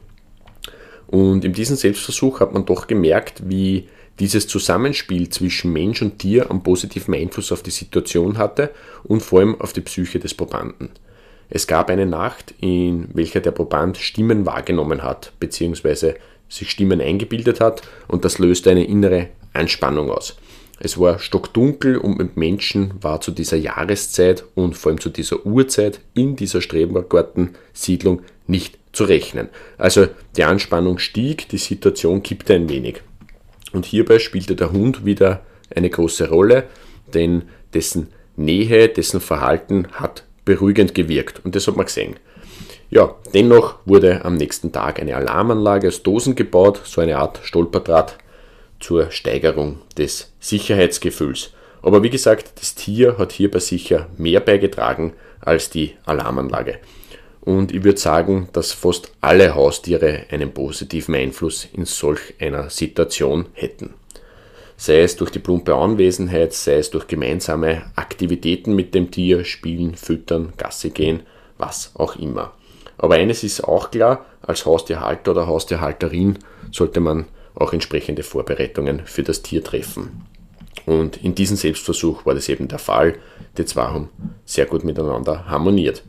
Und 1.11 1.45
in 1.45 1.53
diesem 1.53 1.75
Selbstversuch 1.75 2.39
hat 2.39 2.53
man 2.53 2.65
doch 2.65 2.87
gemerkt, 2.87 3.43
wie 3.47 3.87
dieses 4.19 4.47
Zusammenspiel 4.47 5.29
zwischen 5.29 5.73
Mensch 5.73 6.01
und 6.01 6.19
Tier 6.19 6.49
einen 6.49 6.63
positiven 6.63 7.13
Einfluss 7.13 7.51
auf 7.51 7.63
die 7.63 7.71
Situation 7.71 8.37
hatte 8.37 8.71
und 9.03 9.21
vor 9.21 9.39
allem 9.39 9.59
auf 9.59 9.73
die 9.73 9.81
Psyche 9.81 10.19
des 10.19 10.33
Probanden. 10.33 10.89
Es 11.49 11.67
gab 11.67 11.89
eine 11.89 12.05
Nacht, 12.05 12.53
in 12.61 13.09
welcher 13.13 13.41
der 13.41 13.51
Proband 13.51 13.97
Stimmen 13.97 14.45
wahrgenommen 14.45 15.03
hat, 15.03 15.33
beziehungsweise 15.39 16.15
sich 16.47 16.71
Stimmen 16.71 17.01
eingebildet 17.01 17.59
hat 17.59 17.81
und 18.07 18.23
das 18.23 18.39
löste 18.39 18.71
eine 18.71 18.85
innere 18.85 19.29
Anspannung 19.53 20.09
aus. 20.09 20.37
Es 20.79 20.97
war 20.97 21.19
stockdunkel 21.19 21.97
und 21.97 22.17
mit 22.17 22.37
Menschen 22.37 22.93
war 23.01 23.21
zu 23.21 23.31
dieser 23.31 23.57
Jahreszeit 23.57 24.45
und 24.55 24.75
vor 24.75 24.91
allem 24.91 24.99
zu 24.99 25.09
dieser 25.09 25.45
Uhrzeit 25.45 25.99
in 26.13 26.35
dieser 26.35 26.61
Strebergarten-Siedlung 26.61 28.21
nicht 28.51 28.77
zu 28.91 29.05
rechnen. 29.05 29.49
Also 29.77 30.07
die 30.35 30.43
Anspannung 30.43 30.99
stieg, 30.99 31.49
die 31.49 31.57
Situation 31.57 32.21
kippte 32.21 32.53
ein 32.53 32.69
wenig. 32.69 33.01
Und 33.73 33.85
hierbei 33.85 34.19
spielte 34.19 34.55
der 34.55 34.71
Hund 34.71 35.05
wieder 35.05 35.41
eine 35.73 35.89
große 35.89 36.29
Rolle, 36.29 36.65
denn 37.13 37.43
dessen 37.73 38.09
Nähe, 38.35 38.89
dessen 38.89 39.21
Verhalten 39.21 39.87
hat 39.93 40.25
beruhigend 40.45 40.93
gewirkt. 40.93 41.43
Und 41.43 41.55
das 41.55 41.67
hat 41.67 41.77
man 41.77 41.85
gesehen. 41.85 42.17
Ja, 42.89 43.15
dennoch 43.33 43.75
wurde 43.85 44.25
am 44.25 44.35
nächsten 44.35 44.73
Tag 44.73 44.99
eine 44.99 45.15
Alarmanlage 45.15 45.87
aus 45.87 46.03
Dosen 46.03 46.35
gebaut, 46.35 46.81
so 46.83 46.99
eine 46.99 47.17
Art 47.17 47.39
Stolperdraht 47.43 48.17
zur 48.81 49.11
Steigerung 49.11 49.79
des 49.97 50.33
Sicherheitsgefühls. 50.41 51.51
Aber 51.81 52.03
wie 52.03 52.09
gesagt, 52.09 52.59
das 52.59 52.75
Tier 52.75 53.17
hat 53.17 53.31
hierbei 53.31 53.59
sicher 53.59 54.07
mehr 54.17 54.41
beigetragen 54.41 55.13
als 55.39 55.69
die 55.69 55.93
Alarmanlage. 56.05 56.79
Und 57.41 57.73
ich 57.73 57.83
würde 57.83 57.99
sagen, 57.99 58.49
dass 58.53 58.71
fast 58.71 59.11
alle 59.19 59.55
Haustiere 59.55 60.25
einen 60.29 60.53
positiven 60.53 61.15
Einfluss 61.15 61.67
in 61.73 61.85
solch 61.85 62.35
einer 62.39 62.69
Situation 62.69 63.47
hätten 63.53 63.95
sei 64.81 65.03
es 65.03 65.15
durch 65.15 65.29
die 65.29 65.37
plumpe 65.37 65.75
Anwesenheit, 65.75 66.53
sei 66.53 66.77
es 66.77 66.89
durch 66.89 67.05
gemeinsame 67.05 67.83
Aktivitäten 67.95 68.73
mit 68.73 68.95
dem 68.95 69.11
Tier, 69.11 69.45
spielen, 69.45 69.93
füttern, 69.93 70.53
Gasse 70.57 70.89
gehen, 70.89 71.19
was 71.59 71.91
auch 71.93 72.15
immer. 72.15 72.53
Aber 72.97 73.13
eines 73.13 73.43
ist 73.43 73.63
auch 73.63 73.91
klar, 73.91 74.25
als 74.41 74.65
Haustierhalter 74.65 75.31
oder 75.31 75.45
Haustierhalterin 75.45 76.39
sollte 76.71 76.99
man 76.99 77.27
auch 77.53 77.73
entsprechende 77.73 78.23
Vorbereitungen 78.23 79.03
für 79.05 79.21
das 79.21 79.43
Tier 79.43 79.63
treffen. 79.63 80.25
Und 80.87 81.23
in 81.23 81.35
diesem 81.35 81.57
Selbstversuch 81.57 82.25
war 82.25 82.33
das 82.33 82.49
eben 82.49 82.67
der 82.67 82.79
Fall. 82.79 83.19
Die 83.59 83.65
zwei 83.65 83.83
haben 83.83 84.09
sehr 84.45 84.65
gut 84.65 84.83
miteinander 84.83 85.45
harmoniert. 85.45 86.01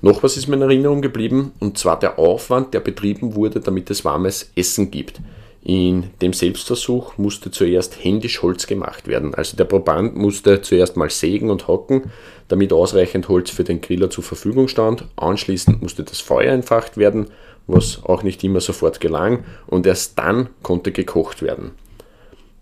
Noch 0.00 0.22
was 0.22 0.36
ist 0.36 0.46
mir 0.46 0.56
in 0.56 0.62
Erinnerung 0.62 1.02
geblieben, 1.02 1.52
und 1.58 1.76
zwar 1.76 1.98
der 1.98 2.18
Aufwand, 2.18 2.72
der 2.72 2.80
betrieben 2.80 3.34
wurde, 3.34 3.60
damit 3.60 3.90
es 3.90 4.04
warmes 4.04 4.50
Essen 4.54 4.90
gibt. 4.90 5.20
In 5.64 6.10
dem 6.22 6.32
Selbstversuch 6.32 7.18
musste 7.18 7.50
zuerst 7.50 8.02
händisch 8.02 8.42
Holz 8.42 8.68
gemacht 8.68 9.08
werden. 9.08 9.34
Also 9.34 9.56
der 9.56 9.64
Proband 9.64 10.16
musste 10.16 10.62
zuerst 10.62 10.96
mal 10.96 11.10
sägen 11.10 11.50
und 11.50 11.66
hocken, 11.66 12.12
damit 12.46 12.72
ausreichend 12.72 13.28
Holz 13.28 13.50
für 13.50 13.64
den 13.64 13.80
Griller 13.80 14.08
zur 14.08 14.22
Verfügung 14.22 14.68
stand. 14.68 15.04
Anschließend 15.16 15.82
musste 15.82 16.04
das 16.04 16.20
Feuer 16.20 16.52
entfacht 16.52 16.96
werden, 16.96 17.26
was 17.66 18.04
auch 18.04 18.22
nicht 18.22 18.42
immer 18.44 18.60
sofort 18.60 19.00
gelang, 19.00 19.44
und 19.66 19.84
erst 19.84 20.16
dann 20.18 20.48
konnte 20.62 20.92
gekocht 20.92 21.42
werden. 21.42 21.72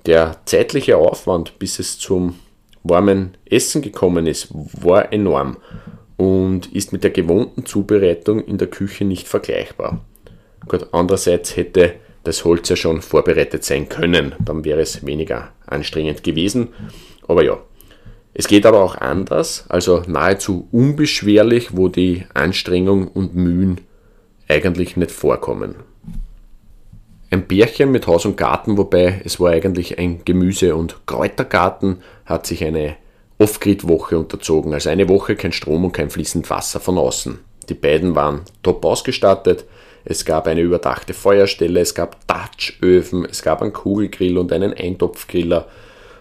Der 0.06 0.38
zeitliche 0.46 0.96
Aufwand, 0.96 1.58
bis 1.58 1.78
es 1.78 1.98
zum 1.98 2.36
warmen 2.82 3.36
Essen 3.44 3.82
gekommen 3.82 4.26
ist, 4.26 4.48
war 4.52 5.12
enorm 5.12 5.58
und 6.16 6.72
ist 6.72 6.92
mit 6.92 7.04
der 7.04 7.10
gewohnten 7.10 7.66
Zubereitung 7.66 8.44
in 8.44 8.58
der 8.58 8.68
Küche 8.68 9.04
nicht 9.04 9.28
vergleichbar. 9.28 10.04
Gut, 10.66 10.88
andererseits 10.92 11.56
hätte 11.56 11.94
das 12.24 12.44
Holz 12.44 12.68
ja 12.68 12.76
schon 12.76 13.02
vorbereitet 13.02 13.64
sein 13.64 13.88
können. 13.88 14.34
Dann 14.44 14.64
wäre 14.64 14.80
es 14.80 15.06
weniger 15.06 15.52
anstrengend 15.66 16.24
gewesen. 16.24 16.68
Aber 17.28 17.44
ja, 17.44 17.58
es 18.34 18.48
geht 18.48 18.66
aber 18.66 18.82
auch 18.82 18.96
anders, 18.96 19.64
also 19.68 20.02
nahezu 20.06 20.68
unbeschwerlich, 20.70 21.76
wo 21.76 21.88
die 21.88 22.26
Anstrengung 22.34 23.08
und 23.08 23.34
Mühen 23.34 23.80
eigentlich 24.48 24.96
nicht 24.96 25.10
vorkommen. 25.10 25.76
Ein 27.30 27.46
Bärchen 27.46 27.90
mit 27.90 28.06
Haus 28.06 28.24
und 28.24 28.36
Garten, 28.36 28.76
wobei 28.76 29.22
es 29.24 29.40
war 29.40 29.50
eigentlich 29.50 29.98
ein 29.98 30.24
Gemüse- 30.24 30.76
und 30.76 31.06
Kräutergarten, 31.06 32.02
hat 32.24 32.46
sich 32.46 32.64
eine 32.64 32.96
Off-Grid-Woche 33.38 34.18
unterzogen, 34.18 34.72
also 34.72 34.88
eine 34.88 35.08
Woche 35.08 35.36
kein 35.36 35.52
Strom 35.52 35.84
und 35.84 35.92
kein 35.92 36.10
fließend 36.10 36.48
Wasser 36.48 36.80
von 36.80 36.98
außen. 36.98 37.38
Die 37.68 37.74
beiden 37.74 38.14
waren 38.14 38.42
top 38.62 38.84
ausgestattet, 38.84 39.64
es 40.04 40.24
gab 40.24 40.46
eine 40.46 40.60
überdachte 40.60 41.14
Feuerstelle, 41.14 41.80
es 41.80 41.94
gab 41.94 42.16
Dutchöfen, 42.28 43.24
es 43.24 43.42
gab 43.42 43.60
einen 43.60 43.72
Kugelgrill 43.72 44.38
und 44.38 44.52
einen 44.52 44.72
Eintopfgriller, 44.72 45.66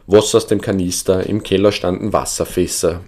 Wasser 0.08 0.38
aus 0.38 0.47
dem 0.47 0.62
Kanister, 0.62 1.25
im 1.25 1.43
Keller 1.43 1.71
standen 1.71 2.12
Wasserfässer, 2.12 3.01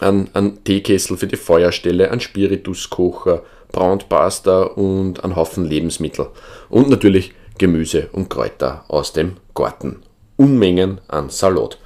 ein, 0.00 0.28
ein 0.34 0.62
Teekessel 0.64 1.16
für 1.16 1.26
die 1.26 1.36
Feuerstelle, 1.36 2.10
ein 2.10 2.20
Spirituskocher, 2.20 3.42
Brandpasta 3.72 4.62
und 4.62 5.24
ein 5.24 5.36
Haufen 5.36 5.64
Lebensmittel. 5.64 6.28
Und 6.68 6.88
natürlich 6.88 7.32
Gemüse 7.58 8.08
und 8.12 8.30
Kräuter 8.30 8.84
aus 8.88 9.12
dem 9.12 9.36
Garten. 9.54 10.02
Unmengen 10.36 11.00
an 11.08 11.30
Salat. 11.30 11.78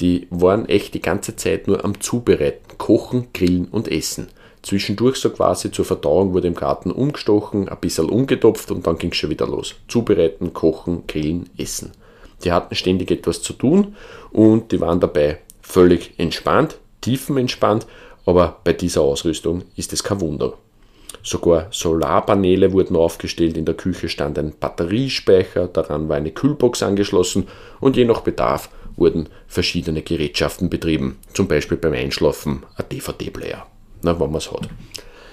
Die 0.00 0.26
waren 0.30 0.68
echt 0.68 0.94
die 0.94 1.00
ganze 1.00 1.36
Zeit 1.36 1.66
nur 1.66 1.84
am 1.84 2.00
Zubereiten, 2.00 2.76
kochen, 2.78 3.28
grillen 3.32 3.68
und 3.70 3.88
essen. 3.88 4.28
Zwischendurch 4.62 5.16
so 5.16 5.30
quasi 5.30 5.70
zur 5.70 5.84
Verdauung 5.84 6.32
wurde 6.32 6.48
im 6.48 6.54
Garten 6.54 6.90
umgestochen, 6.90 7.68
ein 7.68 7.80
bisschen 7.80 8.10
umgetopft 8.10 8.70
und 8.72 8.86
dann 8.86 8.98
ging 8.98 9.12
es 9.12 9.16
schon 9.16 9.30
wieder 9.30 9.46
los. 9.46 9.76
Zubereiten, 9.88 10.52
kochen, 10.52 11.06
grillen, 11.06 11.48
essen. 11.56 11.92
Die 12.44 12.52
hatten 12.52 12.74
ständig 12.74 13.10
etwas 13.10 13.42
zu 13.42 13.52
tun 13.52 13.94
und 14.32 14.72
die 14.72 14.80
waren 14.80 15.00
dabei 15.00 15.38
völlig 15.62 16.18
entspannt, 16.18 16.78
tiefenentspannt, 17.00 17.86
aber 18.26 18.56
bei 18.64 18.72
dieser 18.72 19.02
Ausrüstung 19.02 19.62
ist 19.76 19.92
es 19.92 20.02
kein 20.02 20.20
Wunder. 20.20 20.54
Sogar 21.22 21.68
Solarpaneele 21.70 22.72
wurden 22.72 22.96
aufgestellt, 22.96 23.56
in 23.56 23.64
der 23.64 23.74
Küche 23.74 24.08
stand 24.08 24.38
ein 24.38 24.52
Batteriespeicher, 24.58 25.68
daran 25.68 26.08
war 26.08 26.16
eine 26.16 26.30
Kühlbox 26.30 26.82
angeschlossen 26.82 27.48
und 27.80 27.96
je 27.96 28.04
nach 28.04 28.20
Bedarf 28.20 28.68
wurden 28.96 29.28
verschiedene 29.46 30.02
Gerätschaften 30.02 30.70
betrieben, 30.70 31.18
zum 31.34 31.48
Beispiel 31.48 31.76
beim 31.76 31.92
Einschlafen 31.92 32.64
ein 32.76 32.88
DVD-Player 32.90 33.66
wenn 34.02 34.18
man 34.18 34.36
es 34.36 34.50
hat. 34.50 34.68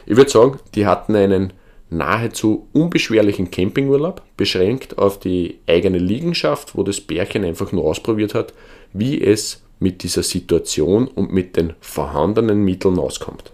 Ich 0.06 0.18
würde 0.18 0.32
sagen, 0.32 0.60
die 0.76 0.86
hatten 0.86 1.16
einen 1.16 1.54
nahezu 1.90 2.68
unbeschwerlichen 2.74 3.52
Campingurlaub, 3.52 4.22
beschränkt 4.36 4.98
auf 4.98 5.20
die 5.20 5.60
eigene 5.68 6.00
Liegenschaft, 6.00 6.76
wo 6.76 6.84
das 6.84 7.02
Bärchen 7.02 7.44
einfach 7.44 7.72
nur 7.72 7.86
ausprobiert 7.86 8.34
hat, 8.34 8.54
wie 8.94 9.22
es 9.22 9.62
mit 9.80 10.04
dieser 10.04 10.24
Situation 10.24 11.08
und 11.08 11.32
mit 11.32 11.56
den 11.56 11.74
vorhandenen 11.82 12.64
Mitteln 12.64 12.98
auskommt. 12.98 13.52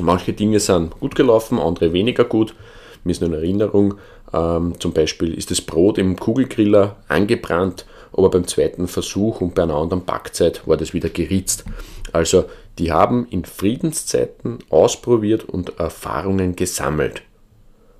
Manche 0.00 0.32
Dinge 0.32 0.58
sind 0.58 0.98
gut 0.98 1.14
gelaufen, 1.14 1.58
andere 1.58 1.92
weniger 1.92 2.24
gut. 2.24 2.54
Mir 3.04 3.12
ist 3.12 3.20
nur 3.20 3.30
in 3.30 3.36
Erinnerung, 3.36 3.94
ähm, 4.32 4.74
zum 4.78 4.92
Beispiel 4.92 5.34
ist 5.34 5.50
das 5.50 5.60
Brot 5.60 5.98
im 5.98 6.16
Kugelgriller 6.16 6.96
angebrannt, 7.08 7.86
aber 8.16 8.30
beim 8.30 8.46
zweiten 8.46 8.88
Versuch 8.88 9.40
und 9.40 9.54
bei 9.54 9.64
einer 9.64 9.74
anderen 9.74 10.04
Backzeit 10.04 10.66
war 10.66 10.76
das 10.76 10.94
wieder 10.94 11.08
geritzt. 11.08 11.64
Also 12.12 12.44
die 12.78 12.92
haben 12.92 13.26
in 13.28 13.44
Friedenszeiten 13.44 14.58
ausprobiert 14.70 15.44
und 15.44 15.78
Erfahrungen 15.78 16.56
gesammelt. 16.56 17.22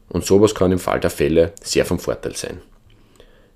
Und 0.09 0.25
sowas 0.25 0.55
kann 0.55 0.73
im 0.73 0.79
Fall 0.79 1.01
der 1.01 1.11
Fälle 1.11 1.53
sehr 1.63 1.85
vom 1.85 1.99
Vorteil 1.99 2.37
sein. 2.37 2.61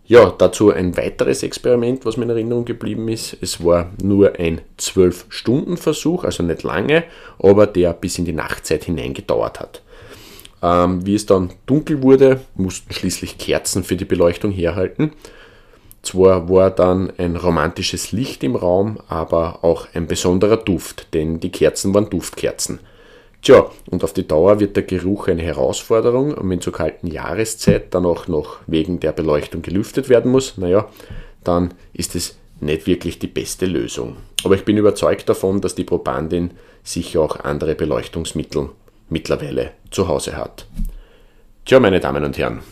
Ja, 0.05 0.35
dazu 0.37 0.71
ein 0.71 0.97
weiteres 0.97 1.43
Experiment, 1.43 2.07
was 2.07 2.17
mir 2.17 2.25
in 2.25 2.31
Erinnerung 2.31 2.65
geblieben 2.65 3.09
ist. 3.09 3.37
Es 3.43 3.63
war 3.63 3.93
nur 4.03 4.39
ein 4.39 4.63
12-Stunden-Versuch, 4.81 6.25
also 6.25 6.43
nicht 6.43 6.63
lange, 6.63 7.05
aber 7.39 7.67
der 7.67 7.93
bis 7.93 8.19
in 8.19 8.25
die 8.25 8.33
Nachtzeit 8.33 8.85
hinein 8.85 9.13
gedauert 9.13 9.61
hat. 9.61 9.83
Ähm, 10.63 11.05
wie 11.05 11.15
es 11.15 11.27
dann 11.27 11.51
dunkel 11.67 12.03
wurde, 12.03 12.41
mussten 12.55 12.93
schließlich 12.93 13.37
Kerzen 13.37 13.85
für 13.85 13.97
die 13.97 14.07
Beleuchtung 14.07 14.51
herhalten 14.51 15.13
zwar 16.09 16.49
war 16.49 16.71
dann 16.71 17.13
ein 17.19 17.37
romantisches 17.37 18.13
Licht 18.13 18.43
im 18.43 18.57
Raum, 18.57 18.99
aber 19.09 19.63
auch 19.63 19.87
ein 19.95 20.07
besonderer 20.07 20.57
Duft, 20.57 21.13
denn 21.13 21.39
die 21.39 21.51
Kerzen 21.51 21.93
waren 21.93 22.09
Duftkerzen. 22.09 22.81
Tja, 23.43 23.67
und 23.91 24.03
auf 24.03 24.15
die 24.15 24.27
Dauer 24.27 24.59
wird 24.59 24.75
der 24.77 24.83
Geruch 24.83 25.29
eine 25.29 25.43
Herausforderung 25.43 26.33
und 26.35 26.49
wenn 26.51 26.61
zur 26.61 26.73
kalten 26.73 27.07
Jahreszeit 27.09 27.95
dann 27.95 28.07
auch 28.07 28.27
noch 28.27 28.59
wegen 28.67 29.01
der 29.01 29.13
Beleuchtung 29.13 29.63
gelüftet 29.63 30.09
werden 30.09 30.33
muss, 30.33 30.57
naja, 30.57 30.89
dann 31.45 31.75
ist 31.93 32.17
es 32.17 32.37
nicht 32.61 32.87
wirklich 32.87 33.19
die 33.19 33.29
beste 33.29 33.67
Lösung. 33.67 34.17
Aber 34.45 34.55
ich 34.55 34.65
bin 34.65 34.77
überzeugt 34.77 35.29
davon, 35.29 35.61
dass 35.61 35.75
die 35.75 35.85
Probandin 35.85 36.53
sicher 36.83 37.21
auch 37.21 37.39
andere 37.41 37.75
Beleuchtungsmittel 37.75 38.71
mittlerweile 39.11 39.73
zu 39.91 40.09
Hause 40.09 40.37
hat. 40.37 40.67
Tja, 41.65 41.79
meine 41.79 42.01
Damen 42.01 42.25
und 42.25 42.39
Herren, 42.39 42.63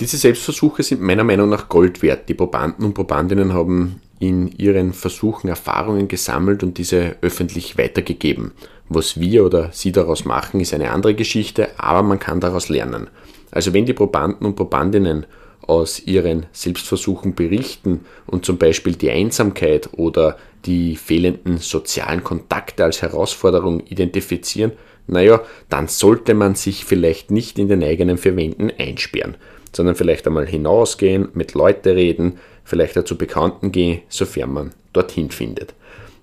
diese 0.00 0.16
Selbstversuche 0.16 0.82
sind 0.82 1.02
meiner 1.02 1.24
Meinung 1.24 1.50
nach 1.50 1.68
Gold 1.68 2.00
wert. 2.00 2.28
Die 2.28 2.34
Probanden 2.34 2.86
und 2.86 2.94
Probandinnen 2.94 3.52
haben 3.52 4.00
in 4.18 4.48
ihren 4.56 4.94
Versuchen 4.94 5.48
Erfahrungen 5.48 6.08
gesammelt 6.08 6.62
und 6.62 6.78
diese 6.78 7.16
öffentlich 7.20 7.76
weitergegeben. 7.76 8.52
Was 8.88 9.20
wir 9.20 9.44
oder 9.44 9.70
sie 9.72 9.92
daraus 9.92 10.24
machen, 10.24 10.60
ist 10.60 10.72
eine 10.72 10.90
andere 10.90 11.14
Geschichte, 11.14 11.68
aber 11.78 12.02
man 12.02 12.18
kann 12.18 12.40
daraus 12.40 12.70
lernen. 12.70 13.08
Also 13.50 13.74
wenn 13.74 13.84
die 13.84 13.92
Probanden 13.92 14.46
und 14.46 14.56
Probandinnen 14.56 15.26
aus 15.66 16.00
ihren 16.00 16.46
Selbstversuchen 16.52 17.34
berichten 17.34 18.00
und 18.26 18.46
zum 18.46 18.56
Beispiel 18.56 18.94
die 18.94 19.10
Einsamkeit 19.10 19.90
oder 19.92 20.38
die 20.64 20.96
fehlenden 20.96 21.58
sozialen 21.58 22.24
Kontakte 22.24 22.84
als 22.84 23.02
Herausforderung 23.02 23.80
identifizieren, 23.80 24.72
naja, 25.06 25.42
dann 25.68 25.88
sollte 25.88 26.34
man 26.34 26.54
sich 26.54 26.84
vielleicht 26.84 27.30
nicht 27.30 27.58
in 27.58 27.68
den 27.68 27.82
eigenen 27.82 28.16
vier 28.16 28.36
Wänden 28.36 28.70
einsperren 28.78 29.36
sondern 29.72 29.94
vielleicht 29.94 30.26
einmal 30.26 30.46
hinausgehen, 30.46 31.28
mit 31.34 31.54
Leuten 31.54 31.90
reden, 31.90 32.38
vielleicht 32.64 32.98
auch 32.98 33.04
zu 33.04 33.16
Bekannten 33.16 33.72
gehen, 33.72 34.02
sofern 34.08 34.52
man 34.52 34.72
dorthin 34.92 35.30
findet. 35.30 35.74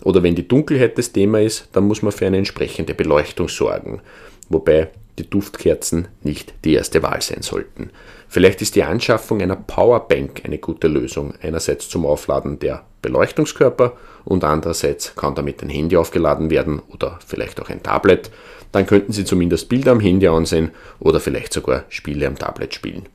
Oder 0.04 0.24
wenn 0.24 0.36
die 0.36 0.48
Dunkelheit 0.48 0.98
das 0.98 1.12
Thema 1.12 1.42
ist, 1.42 1.70
dann 1.74 1.88
muss 1.88 2.02
man 2.02 2.12
für 2.12 2.28
eine 2.28 2.38
entsprechende 2.38 2.94
Beleuchtung 2.94 3.50
sorgen, 3.50 4.02
wobei 4.50 4.90
die 5.18 5.30
Duftkerzen 5.30 6.08
nicht 6.22 6.54
die 6.64 6.76
erste 6.76 7.02
Wahl 7.02 7.22
sein 7.22 7.42
sollten. 7.42 7.90
Vielleicht 8.28 8.62
ist 8.62 8.76
die 8.76 8.84
Anschaffung 8.84 9.42
einer 9.42 9.56
Powerbank 9.56 10.42
eine 10.46 10.60
gute 10.60 10.88
Lösung, 10.88 11.34
einerseits 11.42 11.90
zum 11.90 12.06
Aufladen 12.06 12.60
der 12.60 12.84
Beleuchtungskörper 13.02 13.94
und 14.26 14.44
andererseits 14.44 15.16
kann 15.16 15.34
damit 15.34 15.64
ein 15.64 15.70
Handy 15.70 15.98
aufgeladen 15.98 16.50
werden 16.50 16.82
oder 16.94 17.20
vielleicht 17.26 17.60
auch 17.62 17.70
ein 17.70 17.82
Tablet. 17.82 18.30
Dann 18.72 18.86
könnten 18.86 19.14
Sie 19.14 19.26
zumindest 19.26 19.70
Bilder 19.70 19.94
am 19.94 20.00
Handy 20.00 20.28
ansehen 20.28 20.72
oder 21.00 21.20
vielleicht 21.20 21.54
sogar 21.54 21.86
Spiele 21.90 22.28
am 22.28 22.38
Tablet 22.38 22.74
spielen. 22.74 23.08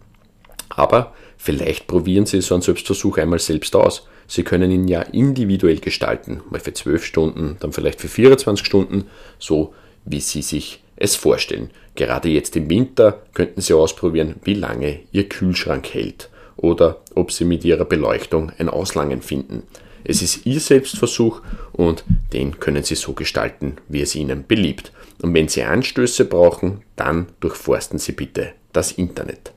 Aber 0.76 1.12
vielleicht 1.36 1.86
probieren 1.86 2.26
Sie 2.26 2.40
so 2.40 2.54
einen 2.54 2.62
Selbstversuch 2.62 3.18
einmal 3.18 3.38
selbst 3.38 3.76
aus. 3.76 4.06
Sie 4.26 4.44
können 4.44 4.70
ihn 4.70 4.88
ja 4.88 5.02
individuell 5.02 5.78
gestalten, 5.78 6.42
mal 6.50 6.60
für 6.60 6.72
12 6.72 7.04
Stunden, 7.04 7.56
dann 7.60 7.72
vielleicht 7.72 8.00
für 8.00 8.08
24 8.08 8.64
Stunden, 8.64 9.04
so 9.38 9.74
wie 10.04 10.20
Sie 10.20 10.42
sich 10.42 10.82
es 10.96 11.16
vorstellen. 11.16 11.70
Gerade 11.94 12.28
jetzt 12.28 12.56
im 12.56 12.70
Winter 12.70 13.22
könnten 13.34 13.60
Sie 13.60 13.74
ausprobieren, 13.74 14.36
wie 14.44 14.54
lange 14.54 15.00
Ihr 15.12 15.28
Kühlschrank 15.28 15.92
hält 15.92 16.30
oder 16.56 17.02
ob 17.14 17.32
Sie 17.32 17.44
mit 17.44 17.64
Ihrer 17.64 17.84
Beleuchtung 17.84 18.52
ein 18.58 18.68
Auslangen 18.68 19.20
finden. 19.20 19.64
Es 20.04 20.22
ist 20.22 20.46
Ihr 20.46 20.60
Selbstversuch 20.60 21.42
und 21.72 22.04
den 22.32 22.58
können 22.58 22.82
Sie 22.82 22.94
so 22.94 23.12
gestalten, 23.12 23.76
wie 23.88 24.00
es 24.00 24.14
Ihnen 24.14 24.46
beliebt. 24.46 24.92
Und 25.20 25.34
wenn 25.34 25.48
Sie 25.48 25.62
Anstöße 25.62 26.24
brauchen, 26.24 26.82
dann 26.96 27.26
durchforsten 27.40 27.98
Sie 27.98 28.12
bitte 28.12 28.52
das 28.72 28.92
Internet. 28.92 29.52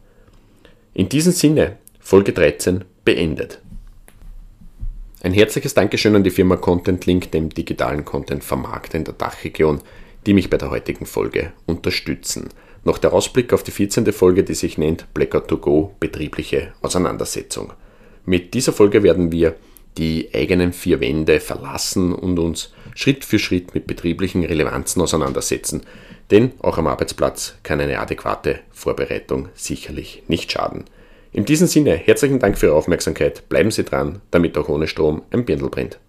In 0.97 1.09
diesem 1.09 1.33
Sinne, 1.33 1.75
Folge 1.99 2.31
13 2.31 2.85
beendet. 3.03 3.59
Ein 5.21 5.33
herzliches 5.33 5.73
Dankeschön 5.73 6.15
an 6.15 6.23
die 6.23 6.29
Firma 6.29 6.55
Content 6.55 7.05
Link, 7.05 7.31
dem 7.31 7.49
digitalen 7.49 8.05
Content-Vermarkter 8.05 8.97
in 8.97 9.03
der 9.03 9.15
Dachregion, 9.15 9.81
die 10.25 10.33
mich 10.33 10.49
bei 10.49 10.55
der 10.55 10.69
heutigen 10.69 11.05
Folge 11.05 11.51
unterstützen. 11.65 12.47
Noch 12.85 12.97
der 12.97 13.11
Ausblick 13.11 13.51
auf 13.51 13.61
die 13.61 13.71
14. 13.71 14.09
Folge, 14.13 14.45
die 14.45 14.53
sich 14.53 14.77
nennt 14.77 15.13
Blackout 15.13 15.49
to 15.49 15.57
Go 15.57 15.93
betriebliche 15.99 16.71
Auseinandersetzung. 16.81 17.73
Mit 18.25 18.53
dieser 18.53 18.71
Folge 18.71 19.03
werden 19.03 19.33
wir 19.33 19.57
die 19.97 20.29
eigenen 20.33 20.71
vier 20.71 21.01
Wände 21.01 21.41
verlassen 21.41 22.13
und 22.13 22.39
uns 22.39 22.71
Schritt 22.95 23.25
für 23.25 23.39
Schritt 23.39 23.75
mit 23.75 23.85
betrieblichen 23.85 24.45
Relevanzen 24.45 25.01
auseinandersetzen, 25.01 25.81
denn 26.31 26.53
auch 26.59 26.77
am 26.77 26.87
Arbeitsplatz 26.87 27.55
kann 27.63 27.81
eine 27.81 27.99
adäquate 27.99 28.59
Vorbereitung 28.71 29.49
sicherlich 29.53 30.23
nicht 30.27 30.51
schaden. 30.51 30.85
In 31.31 31.45
diesem 31.45 31.67
Sinne, 31.67 31.95
herzlichen 31.95 32.39
Dank 32.39 32.57
für 32.57 32.67
Ihre 32.67 32.75
Aufmerksamkeit. 32.75 33.49
Bleiben 33.49 33.71
Sie 33.71 33.83
dran, 33.83 34.21
damit 34.31 34.57
auch 34.57 34.69
ohne 34.69 34.87
Strom 34.87 35.21
ein 35.31 35.45
Birndl 35.45 35.69
brennt. 35.69 35.99